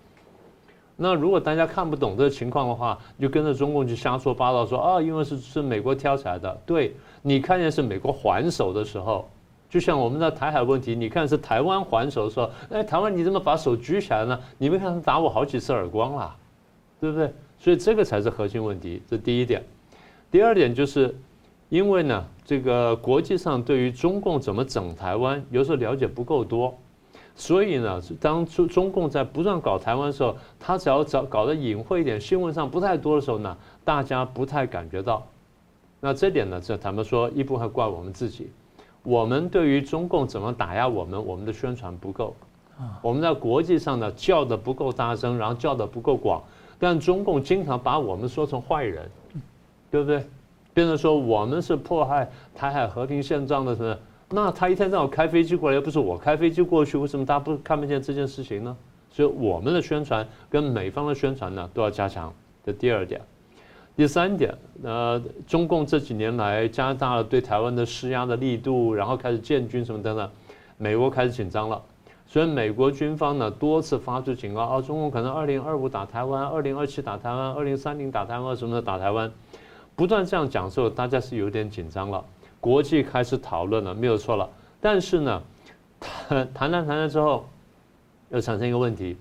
[0.96, 6.58] 那如果大家看不懂这个情况的话，就跟着中共去瞎说八道说，说啊，因为是是美国挑起来的。
[6.66, 9.28] 对，你看见是美国还手的时候，
[9.70, 14.40] 就像我们的台海问题，你看是台湾还手的时候，哎，台湾你怎么把手举起来呢？
[14.58, 16.34] 你没看他打我好几次耳光了，
[17.02, 17.34] 对不对？
[17.60, 19.62] 所以这个才是核心问题，这第一点。
[20.32, 21.14] 第二点就是。
[21.70, 26.78] 因为呢，这个国际上对于中共怎么整台湾，有时候了解不够多，
[27.36, 35.26] 所以呢，当中中共在不断搞台湾的时候，他只要找搞得隐晦一点，新闻上不太多的时候呢，大家不太感觉到。
[36.00, 38.52] 那这点呢，这坦白说，一部分怪我们自己，
[39.02, 42.36] 我们对于中共怎么打压我们，我们的宣传不够，
[43.02, 46.44] 我们在国际上呢叫得不够大声，然后叫得不够广，
[46.78, 49.10] 但中共经常把我们说成坏人，
[49.90, 50.24] 对不对？
[50.76, 53.98] 变成说我们是迫害台海和平现状的是？
[54.30, 58.76] 那他一天到晚开飞机过来，又不是我开飞机过去，为什么大家不看不见这件事情呢？
[59.10, 62.34] 所以我们的宣传跟美方的宣传呢都要加强。
[62.66, 63.22] 这第二点，
[63.96, 70.30] 第三点，呃，中共这几年来加大了对台湾的施压的力度，然后开始建军什么等等，
[70.78, 71.82] 美国开始紧张了。
[72.28, 79.32] 所以美国军方呢多次发出警告啊，中共可能二零二五打台湾，二零二七打台湾，二零三零打台湾，什么的打台湾，
[79.96, 82.24] 不断这样讲之后，大家是有点紧张了。
[82.60, 84.50] 国际开始讨论了，没有错了。
[84.82, 85.42] 但是呢，
[86.00, 87.48] 谈谈谈谈了之后，
[88.30, 89.18] 又产生一个问题，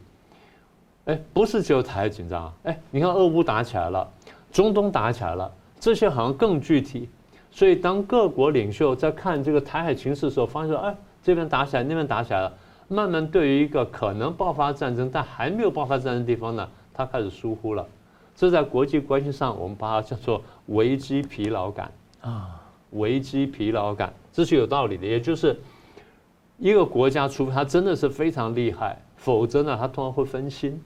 [1.05, 4.11] 哎，不是只有台紧张，哎，你看俄乌打起来了，
[4.51, 7.09] 中东打起来了，这些好像更具体。
[7.51, 12.53] 所以当各国领袖在看这个台海情势的时候，发现说，哎，这边打起来，那边打起来了。
[12.89, 17.87] 慢慢，对于一个可能爆发战争但还没有爆发战争的地方呢，他开始疏忽了。
[18.37, 25.07] 这在国际关系上，我们把它叫做危机疲劳感啊，危机疲劳感，这是有道理的。
[25.07, 25.59] 也就是
[26.59, 30.81] 一个国家，除非它真的是非常厉害，否则呢，它通常会分心，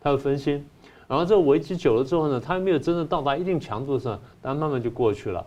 [0.00, 0.64] 它会分心。
[1.08, 5.44] 然后这个危机久了之后呢，它还没有真正到达一定强度的时候，但慢慢就过去了。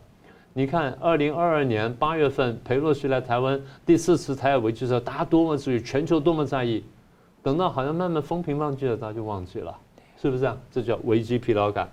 [0.53, 6.84] 你看，二零二二年八月份，裴洛西来台湾第四次台海危机的时候，大家多么注意，全球多么在意。
[7.41, 9.73] 等到好像慢慢风平浪静了，大家就忘记了，
[10.21, 10.57] 是不是这样？
[10.69, 11.89] 这叫危机疲劳感。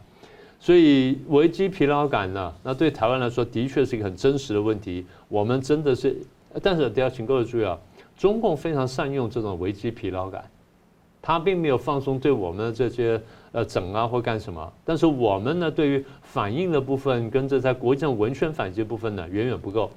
[0.61, 5.07] 所以危机疲劳感呢，那对台湾来说，的确是一个很真实的问题。
[5.29, 6.17] 我们真的是，
[6.63, 7.79] 但是得要请各位注意啊，
[8.17, 10.45] 中共非常善用这种危机疲劳感，
[11.23, 13.21] 他并没有放松对我们的这些。
[13.51, 14.71] 呃，整啊或干什么？
[14.85, 19.91] 但是我们呢，对于反应的部分，跟这在国际上文宣反击的部分呢，远远不够。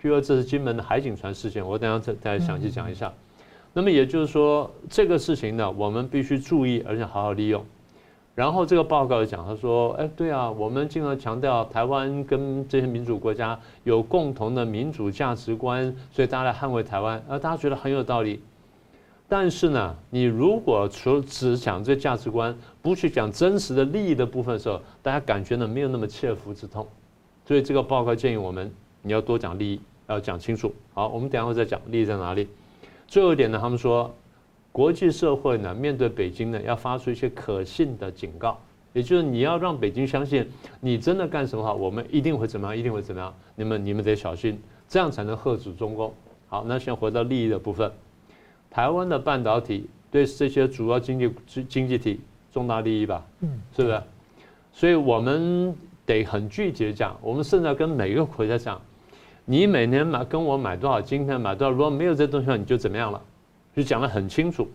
[0.00, 3.12] 譬如说，这是金门的海警船事件，我等下再再详细讲一下。
[3.74, 7.62] 那么也就是说，这个事情呢，我们必须注意，而且好好利用。
[8.36, 18.42] 然后这个报告讲，他说，哎，对啊，我们经常强调台湾跟这些民主国家有共同的民主价值观，所以大家来捍卫台湾，而大家觉得很有道理。
[19.26, 26.86] 但是呢，你如果除只讲这价值观，不去讲真实的利益的部分的时候，大家感觉呢没有那么切肤之痛。
[27.46, 28.70] 所以这个报告建议我们，
[29.00, 30.70] 你要多讲利益，要讲清楚。
[30.92, 32.46] 好，我们等下会再讲利益在哪里。
[33.08, 34.14] 最后一点呢，他们说，
[34.76, 38.60] 国际社会呢面对北京呢要发出一些可信的警告，
[38.92, 40.46] 也就是你要让北京相信，
[40.82, 43.34] 你真的干什么好，我们一定会怎么样，一定会怎么样。
[43.54, 46.12] 你们你们得小心，这样才能遏制中共。
[46.46, 47.90] 好，那先回到利益的部分。
[48.70, 52.20] 台湾的半导体对这些主要经济经济体
[52.52, 53.24] 重大利益吧？
[53.40, 54.02] 嗯，是不是？
[54.74, 58.78] 所以我们得很具体的讲，我们甚至要跟每个国家讲，
[59.46, 63.22] 你每年买跟我买多少晶片，买多少，如果没有这东西，你就怎么样了？
[63.76, 64.66] 就讲得很清楚。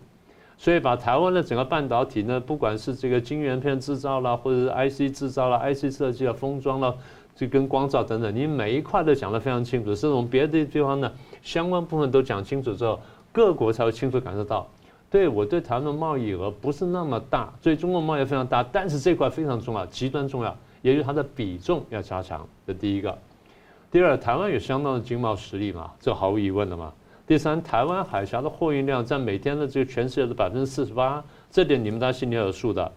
[0.56, 6.94] 所以把台湾的整个半导体呢，不管是这个晶圆片制造啦，或者是 IC 制造啦、IC 设计啦、封装啦，
[7.34, 9.94] 就跟光照等等，你每一块都讲得非常清楚。
[9.94, 11.12] 甚至我们别的地方呢，
[11.42, 12.98] 相关部分都讲清楚之后。
[13.34, 14.68] 各国才会清楚感受到，
[15.08, 22.46] 对我对台湾的贸易额不是那么大，所以中国贸易非常大，但是这块非常重要，极端重要，也就是它的比重要加强。
[22.66, 23.16] 这第一个，
[23.90, 26.92] 第二，台湾有相当的经贸实力嘛，这毫无疑问的嘛。
[27.26, 32.92] 第三，台湾海峡的货运量占每天的这个全世界的百分之四十八，这点你们大家心里有数的。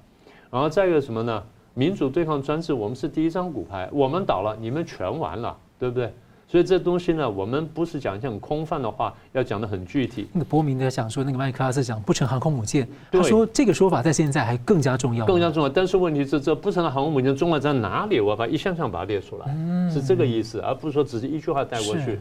[0.49, 1.43] 然后再一个什么呢？
[1.73, 6.11] 民主对抗专制，我们是第一张骨牌，我们倒了，你们全完了，对不对？
[6.47, 10.27] 所以这东西呢，我们不是讲一些很空泛的话，要讲得很具体。
[10.31, 15.69] 那个伯明在想说，那个麦克阿瑟讲不成航空母舰，他说这个说法在现在还更加重要，更加重要。
[15.69, 18.19] 但是问题是，这不成的航空母舰重要在哪里？
[18.19, 19.47] 我要把一项项把它列出来，
[19.91, 22.19] 是这个意思，而不是说只是一句话带过去。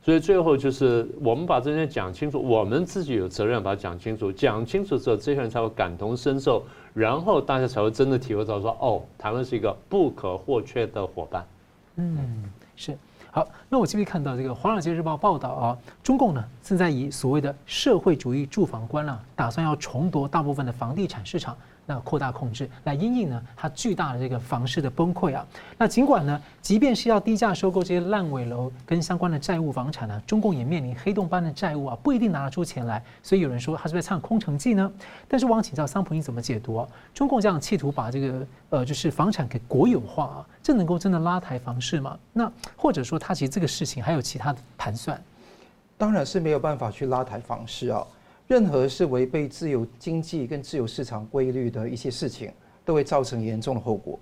[0.00, 4.32] 所以最后就是我们把这些讲清楚，我们自己有责任把它讲清楚。
[4.32, 11.46] 讲清楚之后，这些人才会感同身受，然后大家才会真的体会到说，哦，台湾是一个不可或缺的伙伴。
[11.96, 12.96] 嗯，是。
[13.30, 21.54] 好，那我这边看到这个《华尔街日报》报道啊，中共呢正在以所谓的社会主义住房观啊，打算要重夺大部分的房地产市场。
[21.88, 25.44] 那扩大控制来因应呢，它巨大的这个房市的崩溃啊。
[25.78, 33.02] 那尽管呢，即便是要低价收购这些烂尾楼跟相关的债务房产呢，中共也面临黑洞般的债务啊，不一定拿得出钱来。
[33.22, 34.92] 所以有人说他是在唱空城计呢。
[35.26, 36.86] 但是我想请教桑普，你怎么解读啊？
[37.14, 42.18] 中共这样企图把这个呃，就是房产给国有化啊，这能够真的拉抬房市吗？
[42.34, 45.18] 那或者说他其实这个事情还有其他的盘算？
[45.96, 48.06] 当然是没有办法去拉抬房市啊。
[48.48, 52.50] 任何是违背自由经济跟自由市场规律的一些事情，
[52.82, 54.18] 都会造成严重的后果。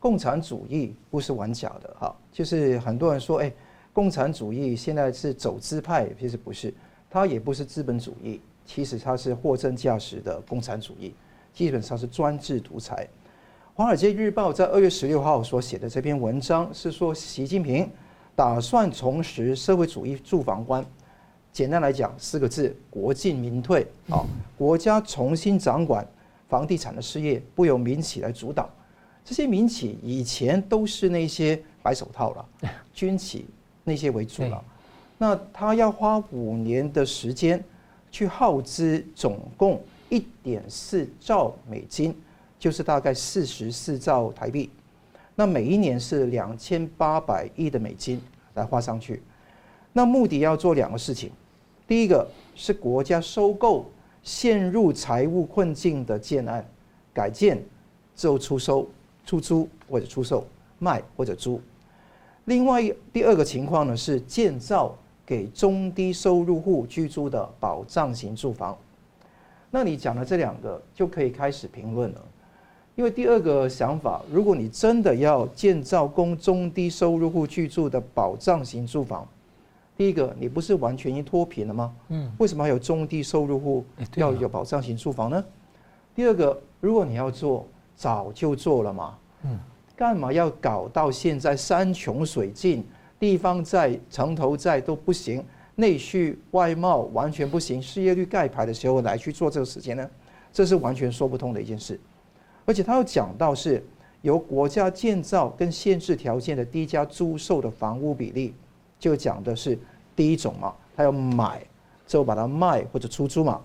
[0.00, 3.52] 共产主义不是玩假的哈，就是很多人说，哎，
[3.92, 6.74] 共产主义现在是走资派，其实不是，
[7.08, 11.14] 它也不是资本主义，其实它是货真价实的共产主义，
[11.52, 13.06] 基本上是专制独裁。
[13.74, 17.88] 《华尔街日报》在二月十六号所写的这篇文章是说，习近平
[18.34, 20.84] 打算重拾社会主义住房观。
[21.58, 23.84] 简单来讲，四个字：国进民退。
[24.08, 24.24] 啊，
[24.56, 26.06] 国家重新掌管
[26.48, 28.70] 房地产的事业，不由民企来主导。
[29.24, 32.48] 这些民企以前都是那些白手套了，
[32.94, 33.44] 军企
[33.82, 34.64] 那些为主了。
[35.18, 37.60] 那他要花五年的时间
[38.08, 42.16] 去耗资总共一点四兆美金，
[42.56, 44.70] 就是大概四十四兆台币。
[45.34, 48.22] 那每一年是两千八百亿的美金
[48.54, 49.20] 来花上去。
[49.92, 51.32] 那目的要做两个事情，
[51.88, 53.90] 第一个是国家收购
[54.22, 56.64] 陷入财务困境的建案，
[57.12, 57.60] 改建
[58.14, 58.86] 之后出售。
[59.26, 60.42] 出租或者出售，
[60.78, 61.60] 卖或者租。
[62.46, 64.96] 另外第二个情况呢，是建造
[65.26, 68.74] 给中低收入户居住的保障型住房。
[69.70, 72.24] 那你讲的这两个就可以开始评论了。
[72.96, 79.28] 因为第二个想法，如果你真的要建造供中低收入户居住的保障型住房，
[79.98, 81.94] 第一个你不是完全已经脱贫了吗？
[82.08, 83.84] 嗯，为什么还有中低收入户
[84.14, 85.44] 要有保障型住房呢？
[86.14, 87.68] 第二个，如果你要做。
[87.98, 89.58] 早就做了嘛，嗯，
[89.96, 92.86] 干嘛要搞到现在山穷水尽，
[93.18, 100.10] 地方债、城投债都不行，内需外贸完全不行，失业率盖牌的时候来去做这个事情呢？
[100.52, 101.98] 这是完全说不通的一件事。
[102.64, 103.84] 而且他要讲到是
[104.22, 108.54] 由国家建造跟限制条件的低价租售的房屋比例，
[108.98, 109.78] 就讲的是
[110.16, 111.64] 第一种嘛，他要买
[112.06, 113.60] 之后把它卖或者出租嘛，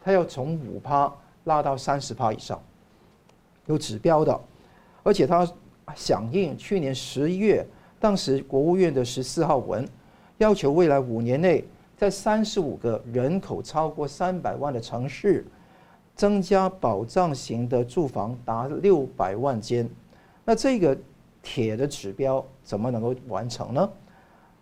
[0.00, 1.12] 他要从五趴
[1.44, 2.60] 拉到三十趴以上。
[3.66, 4.40] 有指标的，
[5.02, 5.46] 而且他
[5.94, 7.66] 响应去年十一月，
[8.00, 9.86] 当时国务院的十四号文，
[10.38, 11.62] 要求未来五年内，
[11.96, 15.46] 在三十五个人口超过三百万的城市，
[16.14, 19.86] 增加保障型的住房达六百万间。
[20.46, 20.96] 那这个
[21.42, 23.90] 铁的指标怎么能够完成呢？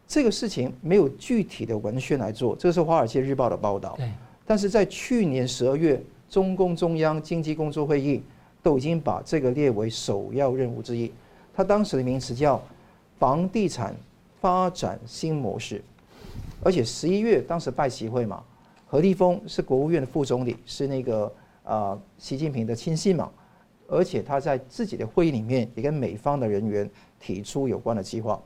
[0.08, 3.98] 这个事情没有具体的文宣来做，这是《华尔街日报》的报道。
[4.46, 8.22] 但是在去年十二月，中共中央经济工作会议。
[8.62, 11.12] 都已经把这个列为首要任务之一。
[11.54, 12.60] 他当时的名词叫
[13.16, 13.94] “房地产
[14.40, 15.80] 发展新模式”，
[16.64, 18.42] 而且十一月当时拜习会嘛，
[18.84, 23.30] 何立峰是国务院的副总理，是那个啊习近平的亲信嘛，
[23.86, 26.90] 而且他在自己的会议里面也跟美方的人员
[27.20, 28.42] 提出有关的计划，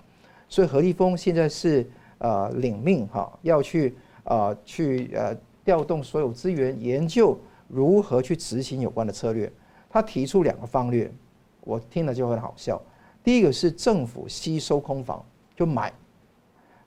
[0.50, 5.34] 所以何立峰现在是啊领命哈，要去啊去呃
[5.64, 9.50] 调动所有资源，研究如何去执行有关的策略。
[9.88, 11.10] 他提出两个方略，
[11.62, 12.82] 我听了就很好笑。
[13.22, 15.24] 第一个是政府吸收空房
[15.56, 15.92] 就买，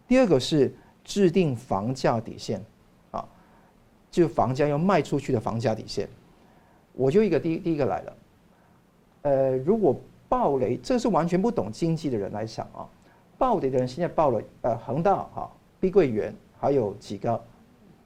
[0.08, 0.73] 第二个是
[1.04, 2.62] 制定房价底线，
[3.12, 3.26] 啊，
[4.12, 6.08] 就房价要卖出去的房价底线。
[6.91, 8.17] 我就一个第一第一个来了，
[9.21, 12.88] 呃，如果暴雷，这是完全不懂经济的人来想啊，
[13.43, 15.51] 暴跌的人现在报了呃恒大哈、
[15.82, 17.43] 碧桂园还有几个，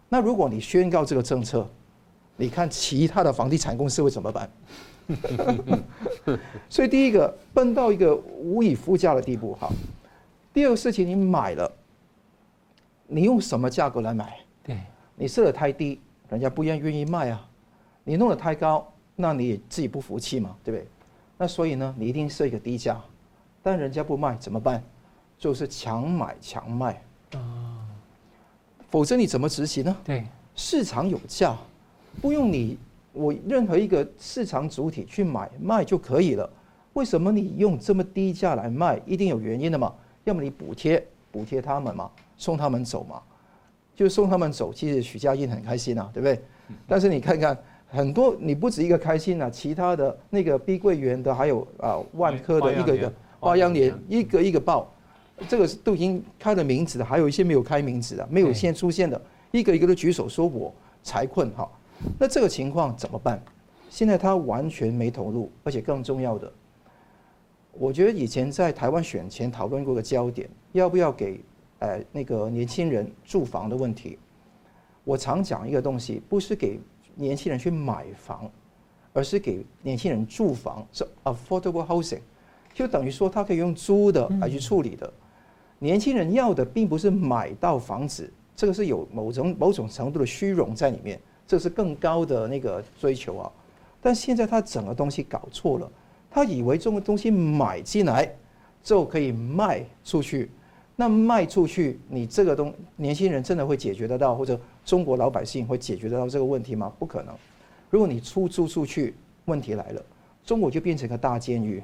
[0.09, 1.67] 那如果你宣告这个政策。
[2.39, 4.47] 你看其他的房地产公司会怎么办？
[6.69, 9.67] 所以第一个笨到一个无以复加的地步哈。
[10.53, 11.71] 第二个事情，你买了，
[13.07, 14.37] 你用什么价格来买？
[14.63, 14.77] 对，
[15.15, 17.49] 你设的太低，人家不愿愿意卖啊。
[18.03, 20.87] 你弄得太高，那你也自己不服气嘛，对不对？
[21.39, 23.01] 那所以呢，你一定设一个低价，
[23.63, 24.83] 但人家不卖怎么办？
[25.37, 27.01] 就是强买强卖
[27.33, 27.85] 啊，
[28.89, 29.95] 否则你怎么执行呢？
[30.03, 31.55] 对，市场有价。
[32.19, 32.77] 不用你，
[33.13, 36.49] 我任何一个市场主体去买卖就可以了。
[36.93, 38.99] 为什么你用这么低价来卖？
[39.05, 39.93] 一定有原因的嘛。
[40.23, 43.21] 要么你补贴补贴他们嘛，送他们走嘛，
[43.95, 44.73] 就送他们走。
[44.73, 46.41] 其实许家印很开心啊，对不对？
[46.87, 47.55] 但是你看看
[47.87, 54.91] 很多，你不止一个开心啊，其他的那个碧桂园的，还有啊万科的一个一个花样年一个一个报，
[55.47, 59.21] 这个都已经开了名字的，还有一些没有开名字的，没有现在出现的，
[59.51, 60.73] 一个一个都举手说我
[61.03, 61.69] 财困哈。
[62.17, 63.41] 那这个情况怎么办？
[63.89, 66.51] 现在他完全没投入，而且更重要的，
[67.71, 71.39] 我觉得以前在台湾选前讨论过个焦点，要不要给
[71.79, 74.17] 呃那个年轻人住房的问题。
[75.03, 76.79] 我常讲一个东西，不是给
[77.15, 78.51] 年轻人去买房，
[79.13, 82.19] 而是给年轻人住房，是 affordable housing，
[82.73, 85.11] 就等于说他可以用租的来去处理的。
[85.79, 91.19] 年轻人要的并不是买到房子，这个是有某种某种程度的虚荣在里面。
[91.47, 93.49] 这是更高的那个追求啊，
[94.01, 95.89] 但现在他整个东西搞错了，
[96.29, 98.29] 他以为这个东西买进来
[98.83, 100.51] 就可以卖出去，
[100.97, 106.91] 那卖出去你这个东年轻人真的会解决得到，或者中国老百姓会解决得到这个问题吗？
[106.99, 107.33] 不可能。
[107.89, 109.15] 如果你出租出去，
[109.45, 110.03] 问题来了，
[110.43, 111.81] 中国就变成个大监狱。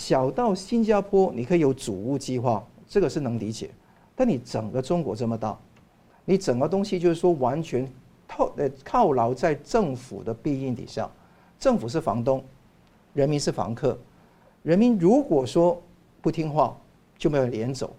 [0.00, 3.70] 小到新加坡，你可以有主屋计划，这个是能理解，
[4.16, 5.58] 但你整个中国这么大，
[6.24, 7.86] 你整个东西就是说完全。
[8.26, 11.10] 靠呃靠牢在政府的庇荫底下，
[11.58, 12.42] 政府是房东，
[13.12, 13.98] 人民是房客，
[14.62, 15.82] 人民如果说
[16.22, 16.74] 不听话，
[17.18, 17.92] 就没有捡走，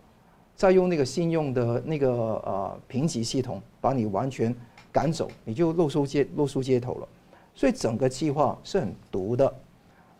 [0.56, 2.10] 再用那个信用的那个
[2.46, 4.56] 呃评级系统把你完全
[4.92, 7.08] 赶走，你就露宿街露宿街头了。
[7.54, 9.54] 所以整个计划是很毒的。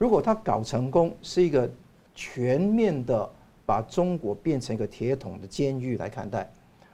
[0.02, 1.70] 如果他搞成功，是一个
[2.16, 3.30] 全面的
[3.68, 6.52] 把中国变成一个铁桶的监狱来看待，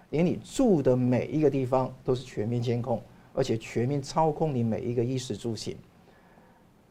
[0.09, 3.01] 连你住的每一个地方都是全面监控，
[3.33, 5.77] 而且全面操控你每一个衣食住行。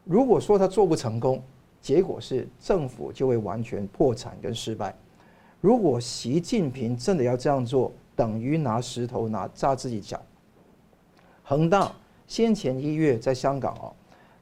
[0.05, 1.39] 如果说他做不成功，
[1.79, 4.95] 结果是政府就会完全破产跟失败。
[5.61, 10.19] 如果习近平真的要这样做，等于拿石头拿砸自己脚。
[11.43, 11.91] 恒大
[12.25, 13.93] 先前一月在香港哦，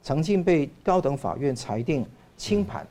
[0.06, 2.86] 曾经被高等法院裁定清盘，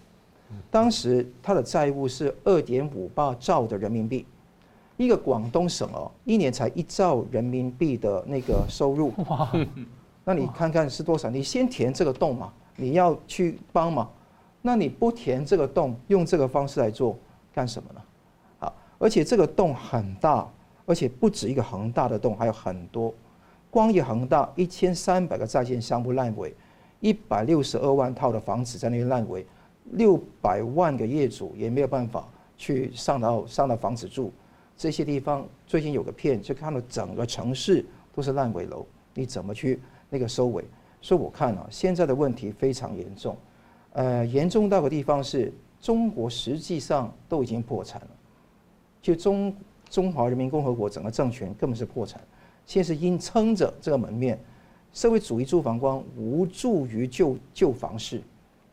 [0.69, 4.25] 当时他的债务是二点五八兆的人民币。
[4.97, 9.13] 一个广东省哦，一年才一兆人民币的那个收入，
[10.25, 11.29] 那你看看是多少？
[11.29, 12.51] 你先填这个洞嘛。
[12.75, 14.11] 你要去帮忙，
[14.61, 17.17] 那你不填这个洞，用这个方式来做
[17.53, 18.01] 干什么呢？
[18.59, 20.45] 啊，而且这个洞很大，
[20.85, 23.13] 而且不止一个恒大的洞，还有很多。
[23.71, 26.53] 光一恒大一千三百个在建项目烂尾，
[27.05, 29.45] 一百六十二万套的房子在那边烂尾，
[29.91, 32.27] 六百万个业主也没有办法
[32.57, 34.33] 去上到上到房子住。
[34.75, 38.83] 这些地方最近有个片，就看到整个城市都是烂尾楼，
[39.13, 39.79] 你怎么去
[40.09, 40.65] 那个收尾？
[40.99, 43.37] 所以我看啊，现在的问题非常严重，
[43.93, 48.07] 呃，严重到的地方是中国实际上都已经破产了，
[48.99, 49.55] 就中
[49.91, 52.19] 中华人民共和国整个政权根本是破产，
[52.65, 54.39] 现在是硬撑着这个门面，
[54.95, 58.21] 社会主义住房观无助于救救房市，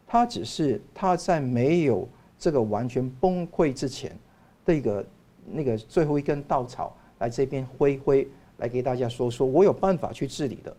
[0.07, 2.09] 它只是它在没有
[2.39, 4.17] 这个完全崩溃之前
[4.65, 5.05] 的一个
[5.45, 10.75] 那个最后一根稻草，来这边挥挥，来给大家说说我有办法去治理的。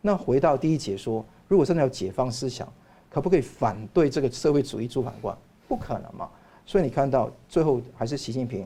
[0.00, 2.72] 那回到第一节说，如果真的要解放思想，
[3.10, 5.36] 可不可以反对这个社会主义住房观？
[5.66, 6.30] 不可能嘛。
[6.64, 8.64] 所以你看到最后还是习近平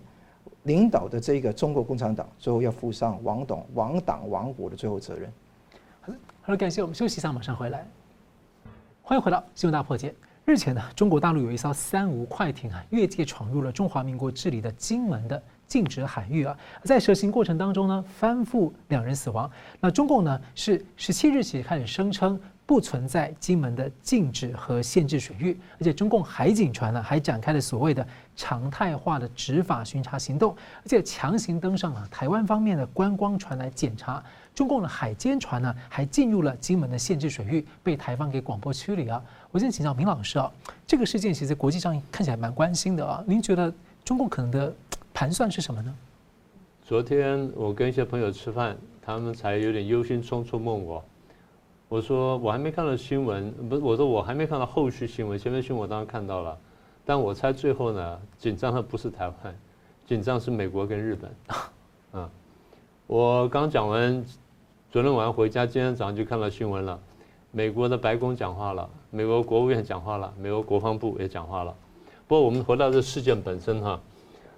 [0.64, 5.32] 领导的这个中国共产党，最后要负上亡党、亡党、亡国的最后责任。
[6.42, 7.86] 好了，感谢我们休息一下，马上回来。
[9.02, 10.14] 欢迎回到新闻大破解。
[10.46, 15.40] 日前呢，中国大陆有一艘三无快艇啊，越界闯入了中华民国治理的金门的。
[15.66, 19.48] 禁止海域啊，在蛇行过程当中呢，翻覆两人死亡。
[19.78, 22.40] 那中共呢是十七日起开始声称
[22.70, 28.06] 不存在金门的禁止和限制水域，而且中共海警船呢还展开了所谓的
[28.36, 34.22] 常态化的执法巡查行动，而且强行登上了台湾方面的观光船来检查。
[34.54, 39.20] 中共的海监船呢还进入了金门的限制水域，被台方给广播驱离啊。
[39.50, 40.48] 我先请教明老师啊，
[40.86, 44.72] 这个事件其实国际上看起来蛮关心的啊，您觉得中共可能的？
[45.12, 45.92] 盘算是什么呢？
[46.86, 51.04] 昨天我跟一些朋友吃饭，他们才有点忧心忡忡问我，
[51.90, 56.56] 我说我还没看到新闻，不是，我说我还没看到后续新闻，前面新闻我当然看到了，
[57.04, 59.58] 但我猜最后呢，紧张的不是台湾，
[60.06, 61.58] 紧张是美国跟日本。
[62.12, 62.30] 啊，
[63.08, 64.24] 我刚讲完，
[64.88, 66.96] 昨天晚上回家，今天早上就看到新闻了，
[67.50, 71.74] 美国的白宫讲话了，美国国务院讲话了，美国国防部也讲话了。
[72.28, 74.00] 不过我们回到这事件本身哈。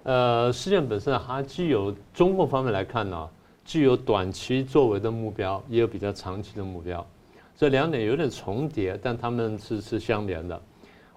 [0.03, 3.27] 呃，事件本身它既有中共方面来看呢，
[3.65, 7.03] 既有短期作为的目标，也有比较长期的目标，
[7.63, 10.61] 这两点有点重叠，但他们是是相连的。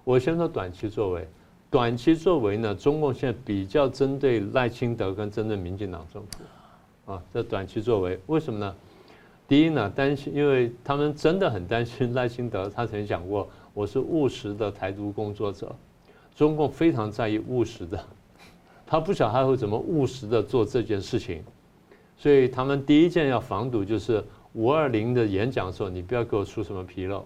[0.05, 1.27] 我先说短期作为，
[1.69, 8.73] 短期作为呢，中共现在比较针对赖清德跟针对民进党政府，啊，这短期作为为什么呢？
[9.45, 15.75] 第一呢，担心，因为他们真的很担心赖清德，他曾经讲过，我是务实的台独工作者，
[16.33, 18.01] 中共非常在意务实的。
[18.85, 21.43] 他不晓得他会怎么务实的做这件事情，
[22.15, 24.23] 所以他们第一件要防堵就是
[24.53, 27.23] 五二零的演讲的时候，你不要给我出什么纰漏，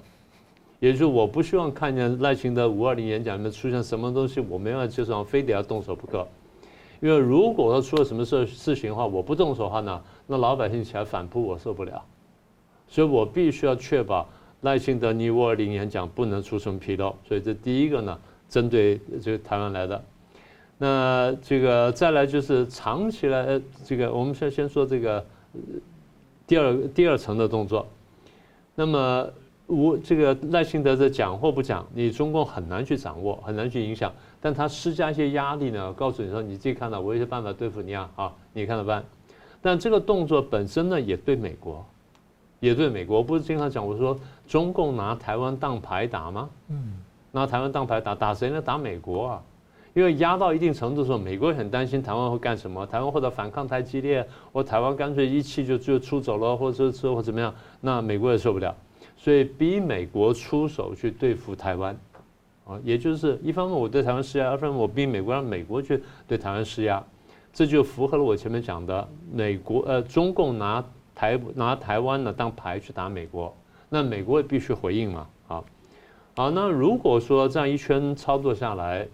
[0.80, 6.28] 也就是我不希望看见赖清德五二零演讲里面出现什么东西，我没办法接受，非得要动手不可。
[7.00, 12.04] 因为如果说出了什么事事情的话，我不动手的话呢，那老百姓起来反扑我受不了，
[12.88, 14.28] 所以我必须要确保
[14.62, 17.16] 赖清德你五二零演讲不能出什么纰漏。
[17.28, 18.20] 所以这第一个呢，
[18.50, 20.04] 针对这个台湾来的。
[20.78, 25.26] 那这个再来就是长期来，这个我们先先说这个
[26.52, 27.88] 第二第二层的动作。
[28.76, 29.26] 那么
[29.68, 34.12] 无这个赖清德的讲或不讲，你中共很难去掌握，很难去影响。
[34.42, 39.02] 但他施加一些压力呢，告诉你说你自己看到，我有些办法对付你啊，啊，你看着办。
[39.62, 41.86] 但这个动作本身呢，也对美国，
[42.60, 43.20] 也对美国。
[43.20, 46.50] 我不是经常讲，我说中共拿台湾当牌打吗？
[46.68, 46.98] 嗯，
[47.32, 48.62] 拿台湾当牌打，打谁呢？
[48.62, 49.44] 打美国啊。
[49.94, 58.76] 因为压到一定程度的时候，美国也很担心台湾会干什么，台湾或者反抗太激烈，或台湾干脆一气就就出走了，或者说或怎么样，那美国也受不了。
[59.18, 61.96] 所以逼美国出手去对付台湾，
[62.66, 67.04] 啊，也就是一方面我对台湾施压，二方面我逼美国让美国去对台湾施压，
[67.54, 70.84] 这就符合了我前面讲的美国呃中共拿
[71.14, 73.56] 台拿台湾呢当牌去打美国，
[73.90, 75.64] 那美国也必须回应嘛，啊，
[76.36, 79.08] 好，那如果说这样一圈操作下来，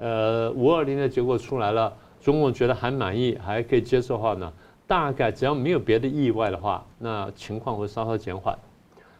[0.00, 4.50] 呃，五二零的结果出来了，中共觉得还满意，还可以接受的话呢，
[4.86, 8.58] 大概只要没有别的意外的话，那情况会稍稍减缓。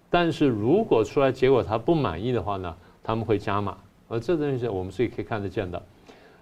[0.09, 2.75] 但是如果出来结果他不满意的话呢，
[3.05, 3.77] 他们会加码，
[4.09, 5.81] 而这东西我们是可以看得见的。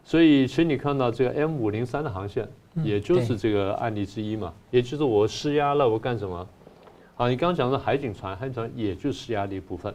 [0.04, 2.48] 所以，其实你看到这个 M 五零三的航线，
[2.82, 6.48] 也就是这个案例之一嘛，也就是我施压了，我干什么？
[7.14, 9.92] 好，你刚刚讲的海警船，海警船也就是施压的一部分。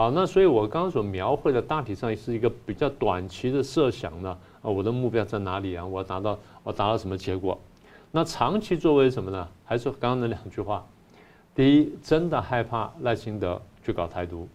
[0.00, 5.84] 好，那所以我刚刚所描绘的大体上是一个比较短期的设想呢，啊，我的目标在哪里啊？
[5.84, 7.60] 我达到我达到什么结果？
[8.10, 9.46] 那长期作为什么呢？
[9.62, 10.82] 还是刚刚那两句话。
[11.54, 14.48] 第一，真的害怕赖清德去搞台独，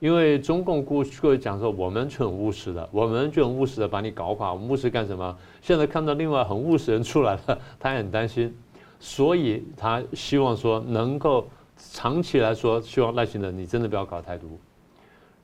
[0.00, 4.52] 因为中共过去讲说我们就很务实的，我们就很务实的把你搞垮。
[4.52, 5.34] 我们务实干什么？
[5.62, 8.54] 现在看到另外很务实人出来了， 他也很担心，
[9.00, 14.58] 所以他希望说能够长期来说，希望赖清德你真的不要搞台独。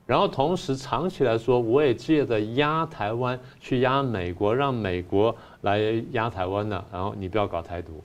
[0.05, 5.79] 然后同时长期来说，我也借着压台湾去压美国，让美国来
[6.11, 8.01] 压台湾的，然后你不要搞台独。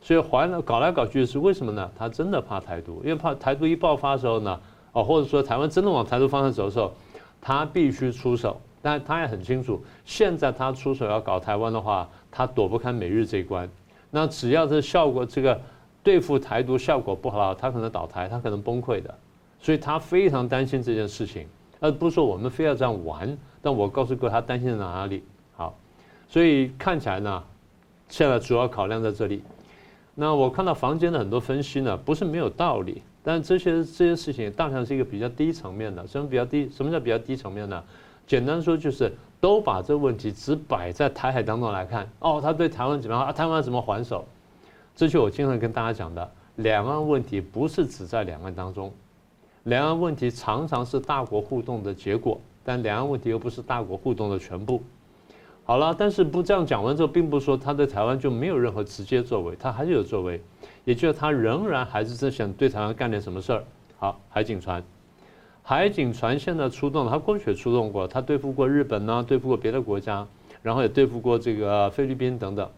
[0.00, 1.90] 所以还了搞来搞去是为什么呢？
[1.96, 4.60] 他真的怕台独，因为怕台独一爆发的时候呢，
[4.92, 6.92] 哦，或者说台湾真的往台独方向走的时候，
[7.40, 8.60] 他必须出手。
[8.82, 13.68] 但他也很清楚，现在他出手要搞台湾的话，他躲不开美日这一关。
[14.10, 15.60] 那只要这效果这个
[16.10, 19.14] 对付台独效果不好，他可能倒台，他可能崩溃的。
[19.60, 21.46] 所以他非常担心这件事情，
[21.78, 23.38] 而不是说我们非要这样玩。
[23.62, 25.22] 但我告诉各位，他担心在哪里？
[25.54, 25.78] 好，
[26.28, 27.40] 所以看起来呢，
[28.08, 29.40] 现在主要考量在这里。
[30.16, 36.04] 那我看到房间的很多分析呢，不是没有道理，但这些这些事情大体是一个比较低层面的。
[36.08, 36.68] 什么比较低？
[36.68, 37.80] 什么叫比较低层面呢？
[38.26, 42.10] 简单说就是都把这个问题只摆在台海当中来看。
[42.18, 43.26] 哦，他对台湾怎么样？
[43.26, 44.26] 啊，台湾怎么还手？
[44.94, 48.92] 这就我经常跟大家讲的，两岸问题不是只在两岸当中，
[49.64, 54.82] 两岸问题常常是大国互动的结果，但两岸问题又不是大国互动的全部。
[55.64, 60.42] 好了，但是不这样讲完之后，并不是说他在台湾就没有任何直接作为，他还是有作为，
[60.84, 63.62] 也就是他仍然还是在想对台湾干点什么事儿。
[63.96, 64.82] 好，海警船，
[65.62, 70.26] 海警船现在出动了，他过去也出动过，他对付过日本呢，对付过别的国家，
[70.62, 72.68] 然后也对付过这个菲律宾等等，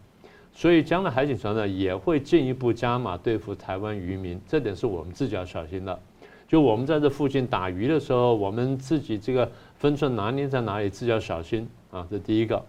[0.53, 5.99] 所以将来海警船呢也会进一步加码对付台湾渔民，这点是我们自己要小心的。
[6.47, 12.63] 就我们在这附近打鱼的时候，我们自己这个分寸拿捏在哪里，自己要小心啊，这第一个。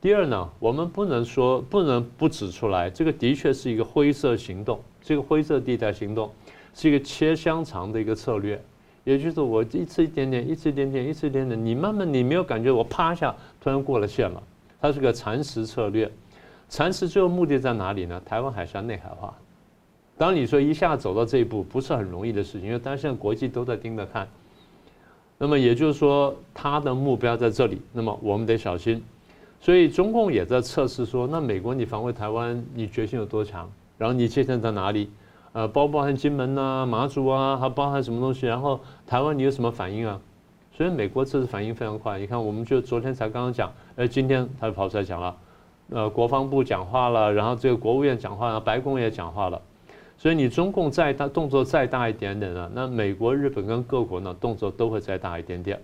[0.00, 6.30] 第二呢，我们不能说不能不指出来，这个的确是一个灰色行动，这个灰色地带行动
[6.74, 8.62] 是一个切香肠的一个策略，
[9.02, 14.40] 也就是我一次一点点，一次一点点，一次一点点，你慢慢你没有感觉，我啪一下突然过了线了，
[14.80, 16.08] 它是个蚕食策略，
[16.68, 18.20] 蚕食最后目的在哪里呢？
[18.24, 19.34] 台湾海峡内海化。
[20.18, 24.26] 当你说一下走到这一步，不是很容易的事情，因为当然现在国际都在盯着看，
[25.38, 29.02] 那么也就是说，他的目标在这里，那么我们得小心。
[29.60, 33.70] 所以中共也在测试说，那美国你防卫台湾，你决心有多强？
[33.98, 35.10] 然后你界限在哪里？
[35.52, 38.46] 呃，包不包含金门呐、啊、马祖啊，还包含什么东西？
[38.46, 40.20] 然后台湾你有什么反应啊？
[40.76, 42.18] 所以美国这次反应非常快。
[42.18, 45.34] 你看，我们就昨天才刚刚讲，呃，今天他就跑出来讲了，
[45.90, 49.60] 呃，国防部讲话了，然后这个国务院讲话了，白宫也讲话了。
[50.18, 55.80] 所以你中共再大动作再大一点点呢，那美国、日本跟各国呢动作都会再大一点点。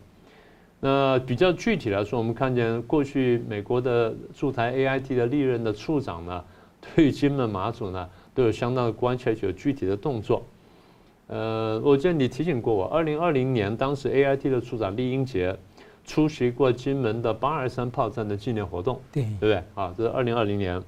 [0.80, 6.42] 那比较具体来说，我们看见过去美国的驻台 AIT 的历任的处长呢，
[6.80, 10.42] 对于金门、马祖呢都有相当的关切，有具体的动作。
[11.28, 15.56] 呃，我记得你提醒过我，二零二零年当时 AIT 的处长酈英杰
[16.04, 19.62] 出席过金门的八二三炮战的纪念活动，对对不对？
[19.74, 20.82] 啊，这是二零二零年。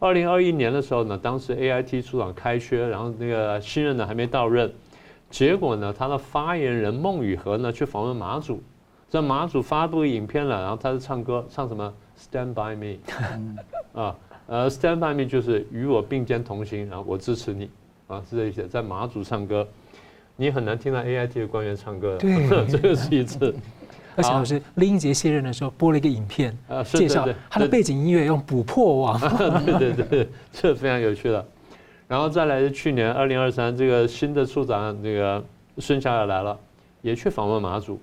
[0.00, 4.72] 二零二一年的时候呢，当时 AIT 处长开缺，然后那个新任呢还没到任，
[5.28, 8.62] 结果呢，他的发言人孟宇和呢去访问马祖。
[9.08, 12.98] 在马祖发布影片了，然后他是唱歌，唱什么？Stand by me，
[13.98, 14.14] 啊，
[14.46, 17.70] 呃，Stand by me 就是与我并肩同行，然后我支持你，
[18.06, 18.68] 啊，是这意思。
[18.68, 19.66] 在马祖唱歌，
[20.36, 22.36] 你很难听到 AIT 的官员唱歌，对，
[22.68, 23.54] 这个是一次。
[24.18, 29.20] 而且老师，林英杰卸任的时候播了一个影片，啊，介绍他的背景音乐用捕破网，
[29.78, 31.46] 对对对，这非常有趣的。
[32.08, 35.44] 然后再来是去年二零二三，这个新的处长，这个
[35.78, 36.58] 孙小雅来了，
[37.00, 38.00] 也去访问马祖。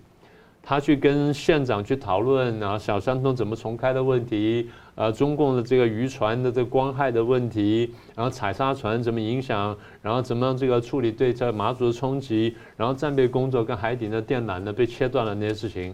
[0.68, 15.94] 他去跟县长去讨论，然后小三通怎么重开的问题，呃，中共的这个渔船的这个光害的问题，然后采砂船怎么影响，然后怎么样这个处理对这马祖的冲击，然后战备工作跟海底的电缆呢被切断了那些事情。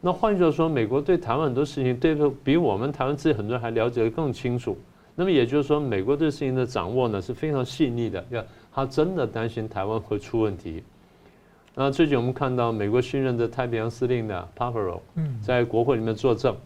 [0.00, 4.78] 那换句话说，美国对台湾很多事情，对比我们台湾自己很多人还了解得更清楚。
[5.16, 10.82] 那么也就是说，美国对事情的掌握呢是非常细腻的，要他真的担心台湾会出问题。
[11.74, 15.00] 那最近我们看到美国新任的太平洋司令的 Papero
[15.42, 16.56] 在国会里面作证，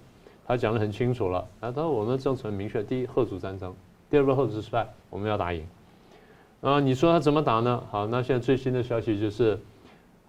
[0.47, 1.39] 他讲得很清楚了。
[1.61, 3.71] 啊，他说我们政策很明确：第一，吓阻战争；
[4.11, 5.67] 第二，不吓阻失败，我们要打赢。
[6.63, 7.83] 啊，你说他怎么打呢？
[7.91, 9.59] 好，那现在最新的消息就是，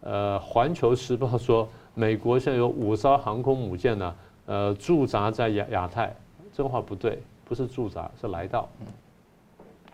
[0.01, 1.67] 呃，《环球时报》说。
[1.97, 4.15] 美国现在有五艘航空母舰呢，
[4.47, 6.13] 呃，驻扎在亚亚太，
[6.51, 8.67] 这话不对，不是驻扎，是来到，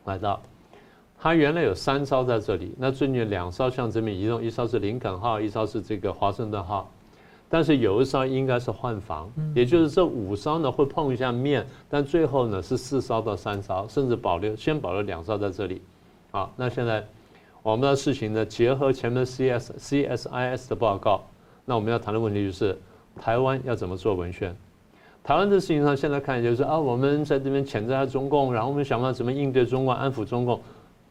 [0.05, 0.41] 来到。
[1.23, 6.89] 它原来有三艘在这里，那最近两艘向这边移动，一艘是林肯号，一艘是这个华盛顿号，
[7.47, 15.79] 但是有一艘应该是换防，也就是这五艘呢会碰一下面，但最后呢是四艘到三艘，甚至保留先保留两艘在这里。
[16.31, 17.05] 好，那现在
[17.61, 21.21] 我们的事情呢，结合前面 CS CSIS 的报告。
[21.65, 22.75] 那我们要谈的问题就是，
[23.21, 24.55] 台湾要怎么做文宣？
[25.23, 30.59] 台湾的事情上，现在看就是啊，我们在这边谴责中共，然后我们想办法怎么应对中共、安抚中共，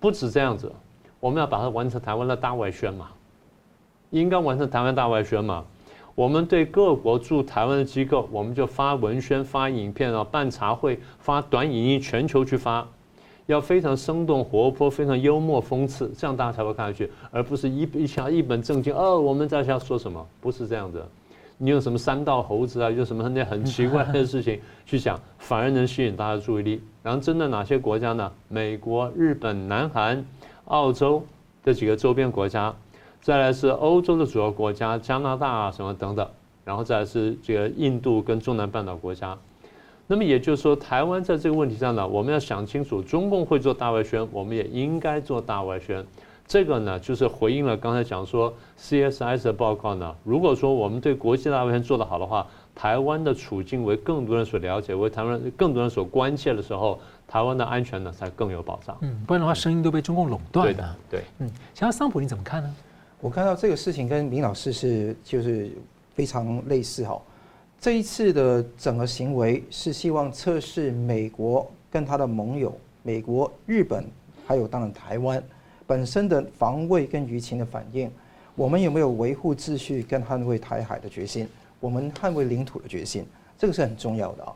[0.01, 0.73] 不止这样子，
[1.21, 3.11] 我们要把它完成台湾的大外宣嘛，
[4.11, 5.65] 应该完成台湾大外宣嘛。
[6.15, 12.87] 我们对各国驻台湾的机构，我们就发文宣、发影片啊，办茶会、发短影音，全球去发。
[13.47, 18.95] 要非常生动活泼，非常幽默讽刺，这样大家才会看下去，而不是一一下一本正经。
[18.95, 20.25] 哦，我们在想说什么？
[20.41, 21.05] 不是这样子。
[21.59, 26.81] 你用什么三道猴子啊，用什么那很奇怪的事情去讲，反而能吸引大家注意力。
[27.03, 28.31] 然后，针对哪些国家呢？
[28.49, 30.25] 美国、日本、南韩、
[30.67, 31.25] 澳洲
[31.65, 32.75] 这几个周边国家，
[33.21, 36.29] 再来是欧洲的主要国家，加拿大啊什么等等，
[36.65, 39.37] 然后再来是这个印度跟中南半岛国家。
[40.07, 46.05] 那么也就是说，台湾在这个问题上呢，我们要想清楚，中共会做大外宣，我们也应该做大外宣。
[46.47, 50.13] 这个呢，就是回应了刚才讲说 CSIS 的报告呢。
[50.25, 52.45] 如果说我们对国际大外宣做得好的话，
[52.81, 58.97] 台湾的处境为更多人所了解，为台湾更多人所关切的时候，台湾的安全呢才更有保障。
[59.03, 60.73] 嗯，不然的话，声音都被中共垄断了。
[60.73, 61.25] 对的，对。
[61.41, 62.75] 嗯，想要桑普你怎么看呢？
[63.21, 65.71] 我看到这个事情跟林老师是就是
[66.15, 67.21] 非常类似哈。
[67.79, 74.07] 这一次的整个行为是希望测试美国跟他的盟友，美国、日本，
[74.47, 75.43] 还有当然台湾
[75.87, 78.11] 本身的防卫跟舆情的反应，
[78.55, 81.47] 我们有没有维护秩序跟捍卫台海的决心？
[81.81, 83.27] 我们捍卫领土的决心，
[83.59, 84.53] 这个是很重要的啊。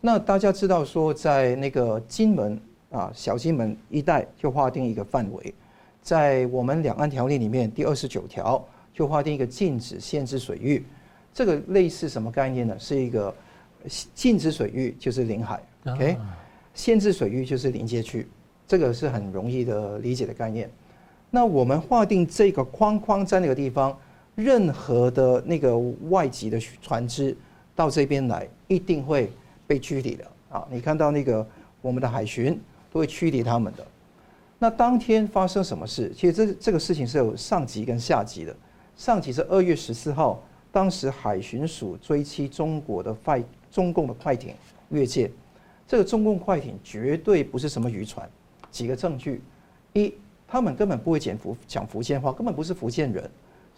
[0.00, 2.60] 那大家知道说，在那个金门
[2.90, 5.54] 啊，小金门一带就划定一个范围，
[6.02, 8.62] 在我们两岸条例里面第二十九条
[8.92, 10.84] 就划定一个禁止限制水域。
[11.32, 12.76] 这个类似什么概念呢？
[12.78, 13.34] 是一个
[14.14, 16.16] 禁止水域就是领海，OK，
[16.74, 18.26] 限制水域就是临界区，
[18.68, 20.70] 这个是很容易的理解的概念。
[21.30, 23.98] 那我们划定这个框框在那个地方，
[24.34, 25.76] 任何的那个
[26.10, 27.36] 外籍的船只
[27.74, 29.30] 到这边来，一定会
[29.66, 30.66] 被驱离的啊！
[30.70, 31.46] 你看到那个
[31.80, 32.60] 我们的海巡
[32.92, 33.86] 都会驱离他们的。
[34.58, 36.12] 那当天发生什么事？
[36.16, 38.56] 其实这这个事情是有上级跟下级的，
[38.96, 40.42] 上级是二月十四号。
[40.72, 44.52] 当时海巡署追击中国的快中共的快艇
[44.88, 45.30] 越界，
[45.86, 48.28] 这个中共快艇绝对不是什么渔船。
[48.72, 49.40] 几个证据：
[49.92, 50.12] 一，
[50.48, 53.30] 他们根本不会讲福讲福建话，根本不是福建人，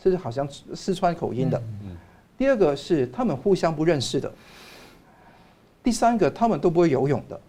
[0.03, 1.63] 是好像四川口音的。
[2.39, 4.33] 第二个是他们互相不认识的。
[5.83, 7.41] 第三个，他们都不会游泳的。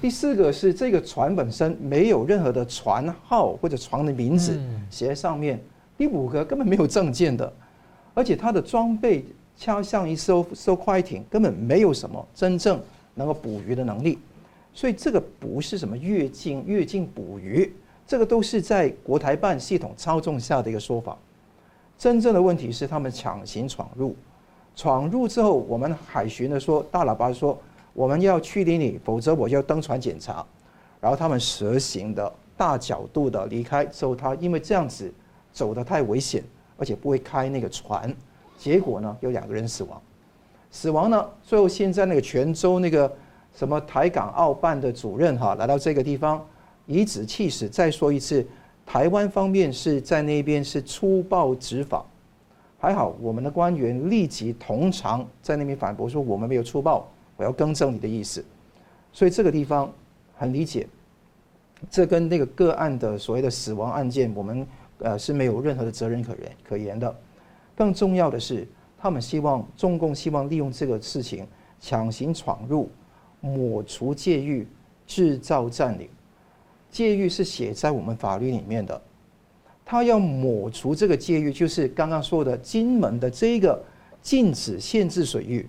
[0.00, 5.60] 第四个是这个船本身没有任何的船号或者船的名字写在上面。
[5.98, 7.52] 第五个，根本没有证件的。
[8.14, 9.24] 而且它的装备
[9.56, 12.80] 恰像一艘艘快艇，根本没有什么真正
[13.14, 14.18] 能够捕鱼的能力，
[14.72, 17.72] 所以这个不是什么越境越境捕鱼，
[18.06, 21.16] 这个都是在国台办系统操纵下的一个说法。
[22.02, 24.16] 真正的问题是他们强行闯入，
[24.74, 27.56] 闯入之后，我们海巡的说大喇叭说
[27.92, 30.44] 我们要驱离你，否则我就要登船检查。
[31.00, 35.14] 然后他们蛇行的大角度的离开之后，他因为这样子
[35.52, 36.42] 走得太危险。
[36.76, 38.12] 而且不会开那个船，
[38.58, 40.02] 结果呢，有两个人死亡。
[40.72, 43.14] 死亡呢，最后现在那个泉州那个
[43.54, 46.44] 什么台港澳办的主任哈，来到这个地方
[46.86, 48.44] 颐指气使，再说一次，
[48.84, 52.04] 台湾方面是在那边是粗暴执法。
[52.78, 58.44] 还好我们的官员立即同场在那边反驳说，我们没有粗暴，我要更正你的意思。
[59.12, 59.92] 所以这个地方
[60.34, 60.88] 很理解，
[61.90, 64.66] 这跟那个个案的所谓的死亡案件，我们。
[64.98, 67.12] 呃，是没有任何的责任可言可言的。
[67.74, 68.64] 更重要的是，
[68.96, 71.44] 他们希望中共希望利用这个事情
[71.80, 72.88] 强行闯入，
[73.40, 74.64] 抹除界域，
[75.04, 76.08] 制造占领。
[76.92, 79.00] 戒域是写在我们法律里面的，
[79.84, 83.82] 他要抹除这个戒域，就是刚刚说的金门的这个
[84.20, 85.66] 禁止限制水域，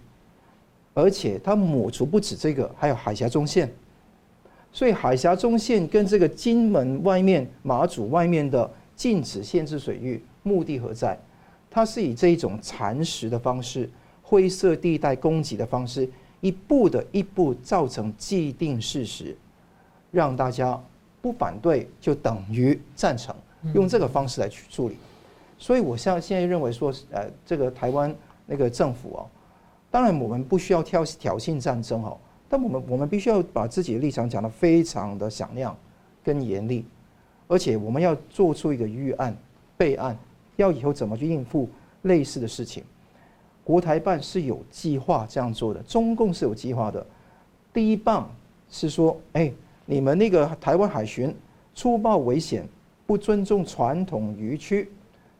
[0.94, 3.74] 而且他抹除不止这个，还有海峡中线。
[4.72, 11.18] 所以海峡中线跟这个金门外面、马祖外面的禁止限制水域，目的何在？
[11.70, 13.90] 它是以这一种蚕食的方式、
[14.22, 16.10] 灰色地带攻击的方式，
[16.42, 19.38] 一步的一步造成既定事实，
[20.12, 20.80] 让大家
[21.24, 23.34] 不反对就等于赞成，
[23.74, 24.98] 用这个方式来去处理。
[25.58, 28.14] 所以，我像现在认为说，呃，这个台湾
[28.46, 29.26] 那个政府哦，
[29.90, 32.18] 当然我们不需要挑挑衅战争哦。
[32.50, 35.74] 但我们我们必须要把自己的立场讲得非常的响亮
[36.22, 36.86] 跟严厉，
[37.48, 39.34] 而且我们要做出一个预案
[39.78, 40.18] 备案，
[40.58, 41.70] 要以后怎么去应付
[42.02, 42.84] 类似的事情。
[43.64, 47.06] 国台办是有计划这样做的，中共是有计划的。
[47.74, 48.30] 第一棒
[48.70, 49.50] 是说，哎，
[49.86, 51.36] 你们那个台湾海巡
[51.74, 52.68] 粗暴危险，
[53.06, 54.90] 不尊重传统渔区。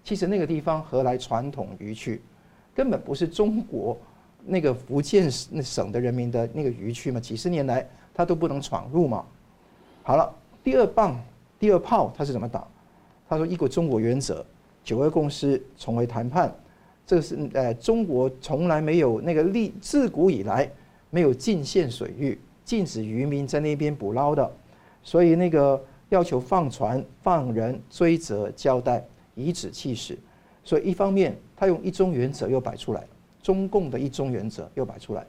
[0.04, 2.22] 其实那个地方何来传统渔区？
[2.76, 3.98] 根本不是中国。
[4.46, 9.26] 那个福建省的人民的那个渔区嘛，几十年来他都不能闯入嘛。
[10.04, 10.30] 好了，
[10.62, 11.18] 第二棒、
[11.58, 12.68] 第二炮他是怎么打？
[13.30, 14.46] 他说“一个中国原则，
[14.84, 16.54] 九二共识，重回谈判”。
[17.08, 20.70] 这个是呃，中国从来没有那个历自古以来
[21.10, 24.52] 没有禁限水域，禁止渔民在那边捕捞的，
[25.02, 29.06] 所以那个要求放船、放人、追责、交代，
[29.36, 30.18] 颐指气使。
[30.64, 33.04] 所以一方面他用一中原则又摆出来。
[33.42, 35.28] 中共的一中原则又摆出来，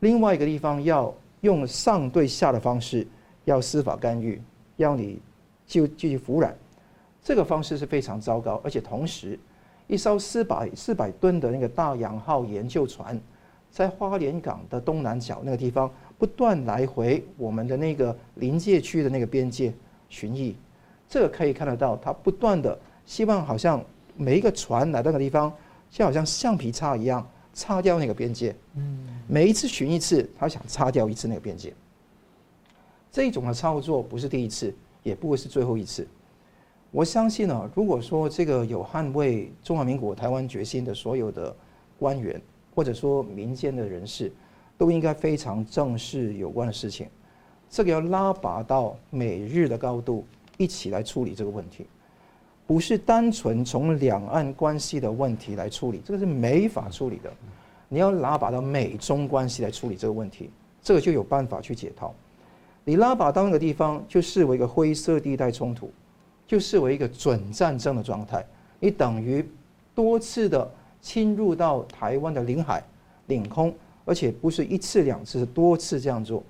[0.00, 3.06] 另外一个地方要用上对下的方式，
[3.44, 4.42] 要司法干预，
[4.74, 5.20] 要你
[5.64, 6.52] 就继续服软，
[7.22, 8.60] 这个方式是非常糟糕。
[8.64, 9.38] 而且同时，
[9.86, 13.16] 一艘四百四百吨的那个大洋号研究船，
[13.70, 15.88] 在花莲港的东南角那个地方
[16.18, 19.72] 不断来回我们的那个临界区的那个边界
[20.08, 20.54] 巡弋，
[21.08, 23.82] 这个可以看得到，他不断的希望好像
[24.16, 25.52] 每一个船来到那个地方。
[25.90, 31.72] 就好像橡皮擦一样擦掉那个边界，嗯，每一次巡一次，他想擦掉一次那个边界。
[33.10, 34.70] 这种的操作不是第一次，
[35.02, 36.06] 也不会是最后一次。
[36.90, 41.56] 我相信呢，如果说这个有捍卫中华民国台湾决心的所有的
[41.98, 42.38] 官员，
[42.74, 44.30] 或者说民间的人士，
[44.78, 47.06] 都应该非常正视有关的事情。
[47.68, 50.24] 这个要拉拔到美日的高度，
[50.56, 51.84] 一起来处理这个问题。
[52.66, 57.30] 不是单纯从两岸关系的问题来处理，这个是没法处理的。
[57.88, 60.50] 你要拉拔到美中关系来处理这个问题，
[60.82, 62.14] 这个就有办法去解套。
[62.84, 65.90] 你拉拔到那个地方，就视为一个灰色地带冲突，
[66.46, 68.44] 就视为一个准战争的状态。
[68.80, 69.42] 你等于
[69.94, 70.70] 多次的
[71.00, 72.82] 侵入到台湾的领海、
[73.26, 73.74] 领空，
[74.08, 76.42] 而且不是一次两次，是多次这样做。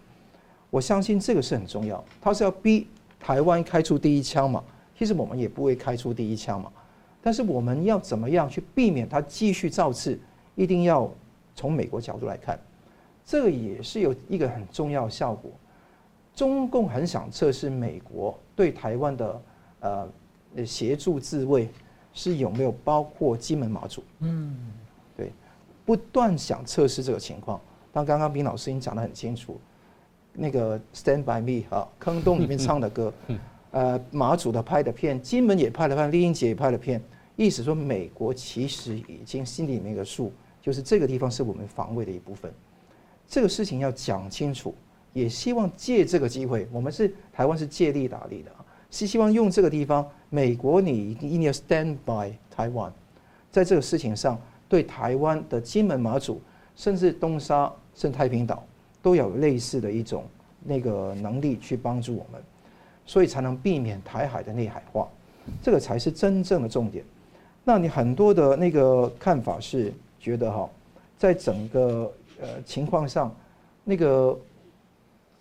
[0.71, 2.87] 我相信这个是很重要，他是要逼
[3.19, 4.63] 台湾开出第一枪嘛。
[4.97, 6.71] 其实我们也不会开出第一枪嘛，
[7.21, 10.19] 但是我们要怎么样去避免他继续造次？
[10.55, 11.09] 一定要
[11.55, 12.59] 从美国角度来看，
[13.25, 15.51] 这个也是有一个很重要的效果。
[16.35, 19.43] 中共很想测试美国对台湾的
[19.81, 20.09] 呃
[20.65, 21.69] 协助自卫
[22.13, 24.03] 是有没有包括金门马祖？
[24.21, 24.57] 嗯，
[25.89, 27.59] 不断想测试这个情况。
[27.91, 29.59] 但刚刚宾老师已经讲得很清楚，
[30.35, 33.11] 那个《Stand by Me》啊，坑洞里面唱的歌。
[33.73, 37.03] 呃，马祖的拍的片，金门也拍了片，丽英姐也拍了片，
[37.37, 40.31] 意思说美国其实已经心里面有个数，
[40.61, 42.53] 就是这个地方是我们防卫的一部分。
[43.27, 44.75] 这个事情要讲清楚，
[45.15, 52.93] 也希望借这个机会，我们是台湾是借力打力的啊，是希望用这个地方，美国你一定要 stand by 台湾，
[53.51, 54.39] 在这个事情上，
[54.69, 56.41] 对台湾的金门、马祖，
[56.77, 58.63] 甚至东沙、甚至太平岛，
[59.01, 60.25] 都有类似的一种
[60.65, 62.43] 那个能力去帮助我们。
[63.07, 65.09] 所以才能避免台海的内海化，
[65.63, 67.03] 这个才是真正的重点。
[67.65, 69.91] 那你很多的那个看法是
[70.21, 70.69] 觉得哈，
[71.17, 73.35] 在整个呃情况上，
[73.83, 74.39] 那个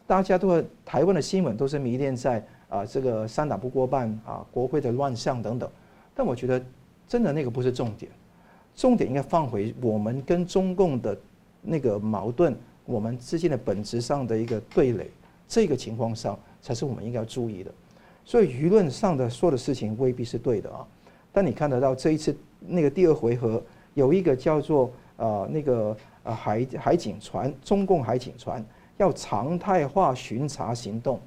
[0.05, 5.69] 大家都台湾的新闻都是迷恋在啊这个三党不过半啊国会的乱象等等，
[6.15, 6.63] 但我觉得
[7.05, 8.09] 真的那个不是重点，
[8.77, 11.17] 重点应该放回我们跟中共的
[11.61, 12.55] 那个矛盾，
[12.85, 15.11] 我们之间的本质上的一个对垒，
[15.49, 16.39] 这个情况上。
[16.59, 17.71] 才是我们应该要注意的，
[18.25, 20.85] 所以舆论上的说的事情未必是对的啊。
[21.31, 23.63] 但你看得到这一次那个第二回合
[23.93, 28.61] 有一个叫做呃那个呃海海警船，中共海警船
[28.97, 31.21] 要常态化巡查行动，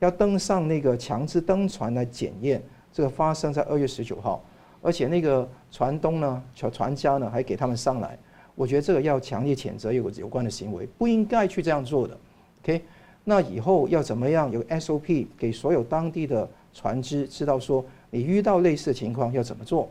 [0.00, 2.62] 要登上那个强制登船来检验。
[2.92, 4.44] 这个发生在二月十九号，
[4.84, 8.18] 而且那个船东呢，船船家呢还给他们上来，
[8.54, 12.14] 我觉得这个要强烈谴责有有关的行为，不应该去这样做的。
[12.62, 12.82] OK，
[13.24, 19.88] 那以后要怎么样有 SOP 给所有当地的船只知道说，你遇到类似的情况要怎么做，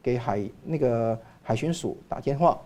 [0.00, 2.56] 给海那个海巡署打电话，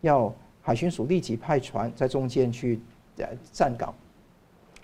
[0.00, 2.80] 要海巡署立即派船在中间去
[3.18, 3.94] 呃站岗，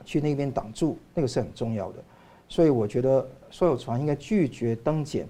[0.05, 2.05] 去那边挡住，那个是很重要的。
[2.47, 5.27] 所以我觉得所有船应该拒绝登检，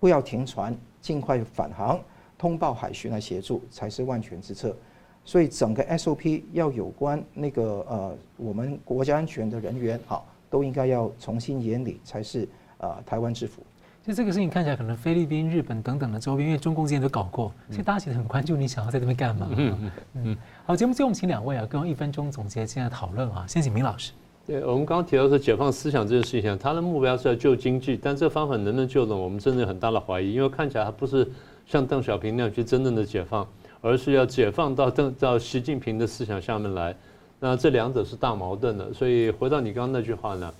[0.00, 2.00] 不要停船，尽快返航，
[2.36, 4.76] 通报海巡来协助才是万全之策。
[5.24, 13.62] 所以整个 SOP 要有关那个呃我们国家安全的人员，好，都应该要重新研理才是呃台湾之福。
[14.02, 19.48] 就这个事情看起来可能菲律宾、日本等等的周边，因为中共之前都搞过，所以大家其实很关注你想要在这边干嘛。
[19.50, 20.36] 嗯嗯嗯。
[20.64, 23.44] 好，节目最后我们请两位啊，跟我一分钟总结今天的讨论啊。
[23.46, 24.12] 先请明老师。
[24.48, 29.14] 对，我们刚刚提到说解放思想这件事情，它的目标是要救经济，但这个方法能不能救呢？
[29.14, 31.30] 我们真的有很大的怀疑，因为看起来还不是
[31.66, 33.46] 像邓小平那样去真正的解放。
[33.80, 36.96] 而是要解放到邓到习近平的思想下面来，
[37.38, 38.92] 那这两者是大矛盾的。
[38.92, 40.52] 所以回到你刚刚那句话呢，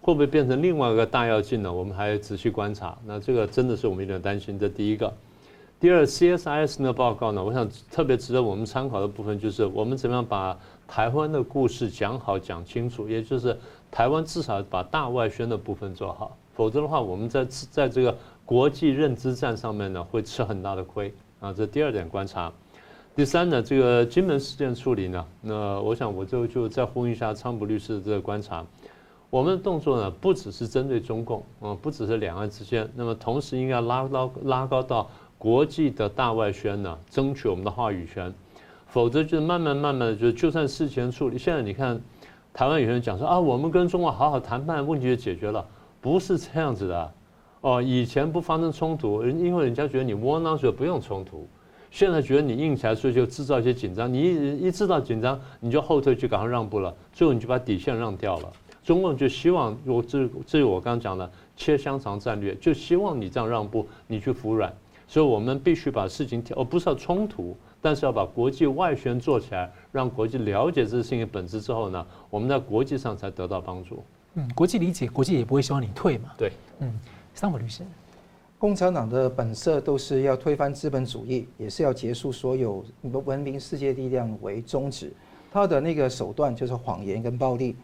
[0.00, 1.70] 会不会变成另外一个大跃进呢？
[1.70, 2.96] 我们还要仔细观察。
[3.04, 4.58] 那这个真的是我们有点担心。
[4.58, 5.12] 这第一个，
[5.78, 13.58] 第二，CSIS 的报告呢，我想特别值得我们参考的部分就是我们怎么样把台湾的故事讲好讲清楚，也就是
[13.90, 21.12] 台湾至少把大外宣的部分做好，否则的话，我们在在这个国际认知战上面呢，会吃很大的亏。
[21.40, 22.50] 啊，这第二点观察。
[23.14, 28.64] 第三呢，这个金门事件处理呢，那我想我就就再呼应一下昌普律师的这个观察。
[29.30, 38.32] 我们的动作呢，不只是针对中共，嗯，不只是两岸之间，那么同时应该拉高拉高到国际的大外宣呢，争取我们的话语权。
[38.94, 41.36] 否则就是慢慢慢慢的，就就算事前处理。
[41.36, 42.00] 现在你看，
[42.52, 45.66] 台湾有些人讲说啊，我们跟中国好好谈判，问题就解决了，
[46.00, 47.12] 不是这样子的。
[47.62, 51.44] 哦，以前不发生冲突，因为人家觉得你窝囊，所以不用冲突。
[51.90, 54.12] 现在觉得你硬起来，所以就制造一些紧张。
[54.12, 58.52] 你一一制造紧张，你就后退，就赶快让步了，最后你就把底线让掉了。
[58.84, 64.72] 中共就希望，我这这我刚刚讲的切香肠战略，就希望你这样让步，你去服软。
[65.08, 74.02] 所以我们必须把事情调，而不是要冲突，但是要把国际外宣做起来，让国际了解这个事情的本质之后呢，我们在国际上才得到帮助。
[74.36, 76.30] 嗯，国际理解，国际也不会希望你退嘛。
[76.38, 76.98] 对，嗯。
[77.34, 77.82] 桑普律师，
[78.58, 85.12] 共产党的本色都是要推翻资本主义，也是要结束所有文明世界力量为宗旨。
[85.52, 87.76] 他的那个手段就是谎言跟暴力。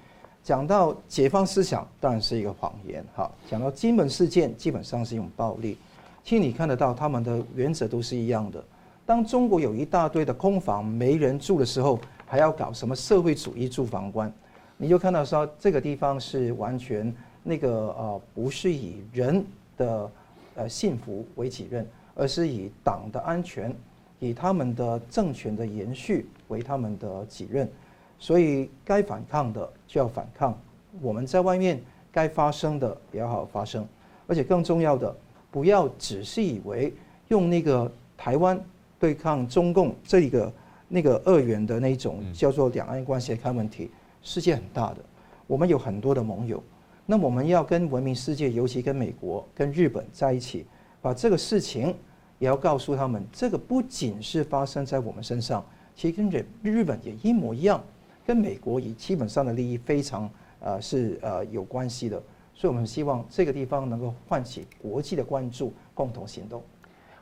[0.42, 3.04] 讲到解放思想，当然是一个谎言。
[3.14, 5.76] 哈，讲到金门事件，基本上是一种暴力。
[6.24, 8.64] 其实你看得到，他们的原则都是一样的。
[9.10, 14.32] 当中国有一大堆的空房没人住的时候，还要搞什么社会主义住房观，
[14.76, 17.12] 你就看到说这个地方是完全。
[17.42, 19.44] 那个呃，不是以人
[19.76, 20.08] 的
[20.54, 21.84] 呃幸福为己任，
[22.14, 23.74] 而是以党的安全、
[24.20, 27.68] 以他们的政权的延续为他们的己任。
[28.16, 30.56] 所以该反抗的就要反抗，
[31.02, 31.82] 我们在外面
[32.12, 33.84] 该发声的也要好好发声。
[34.28, 35.12] 而且更重要的，
[35.50, 36.94] 不要只是以为
[37.26, 38.56] 用那个台湾
[39.00, 40.52] 对抗中共这一个
[40.86, 43.90] 那个二元的那种叫做两岸关系来看问题，
[44.22, 44.98] 世界很大的，
[45.46, 46.62] 我们有很多的盟友。
[47.06, 50.66] 那我们要跟文明世界，尤其跟美国、跟日本在一起，
[51.00, 51.92] 把这个事情
[52.38, 53.24] 也要告诉他们。
[53.32, 55.64] 这个不仅是发生在我们身上，
[55.96, 57.82] 其实跟日日本也一模一样，
[58.24, 60.30] 跟美国也基本上的利益非常
[60.60, 62.22] 呃是呃有关系的。
[62.54, 66.62] 所以我们希望这个地方能够唤起国际的关注，共同行动。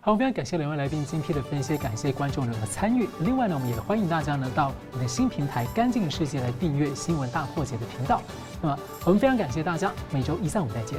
[0.01, 3.07] 好，非常感谢两位来宾精辟的分析，感谢观众的参与。
[3.21, 8.23] 另外呢，我们也欢迎大家呢到我们的新平台“干净世界”来订阅《新闻大破解》的频道。
[8.63, 10.99] 那么，我们非常感谢大家，每周一、三、五再见。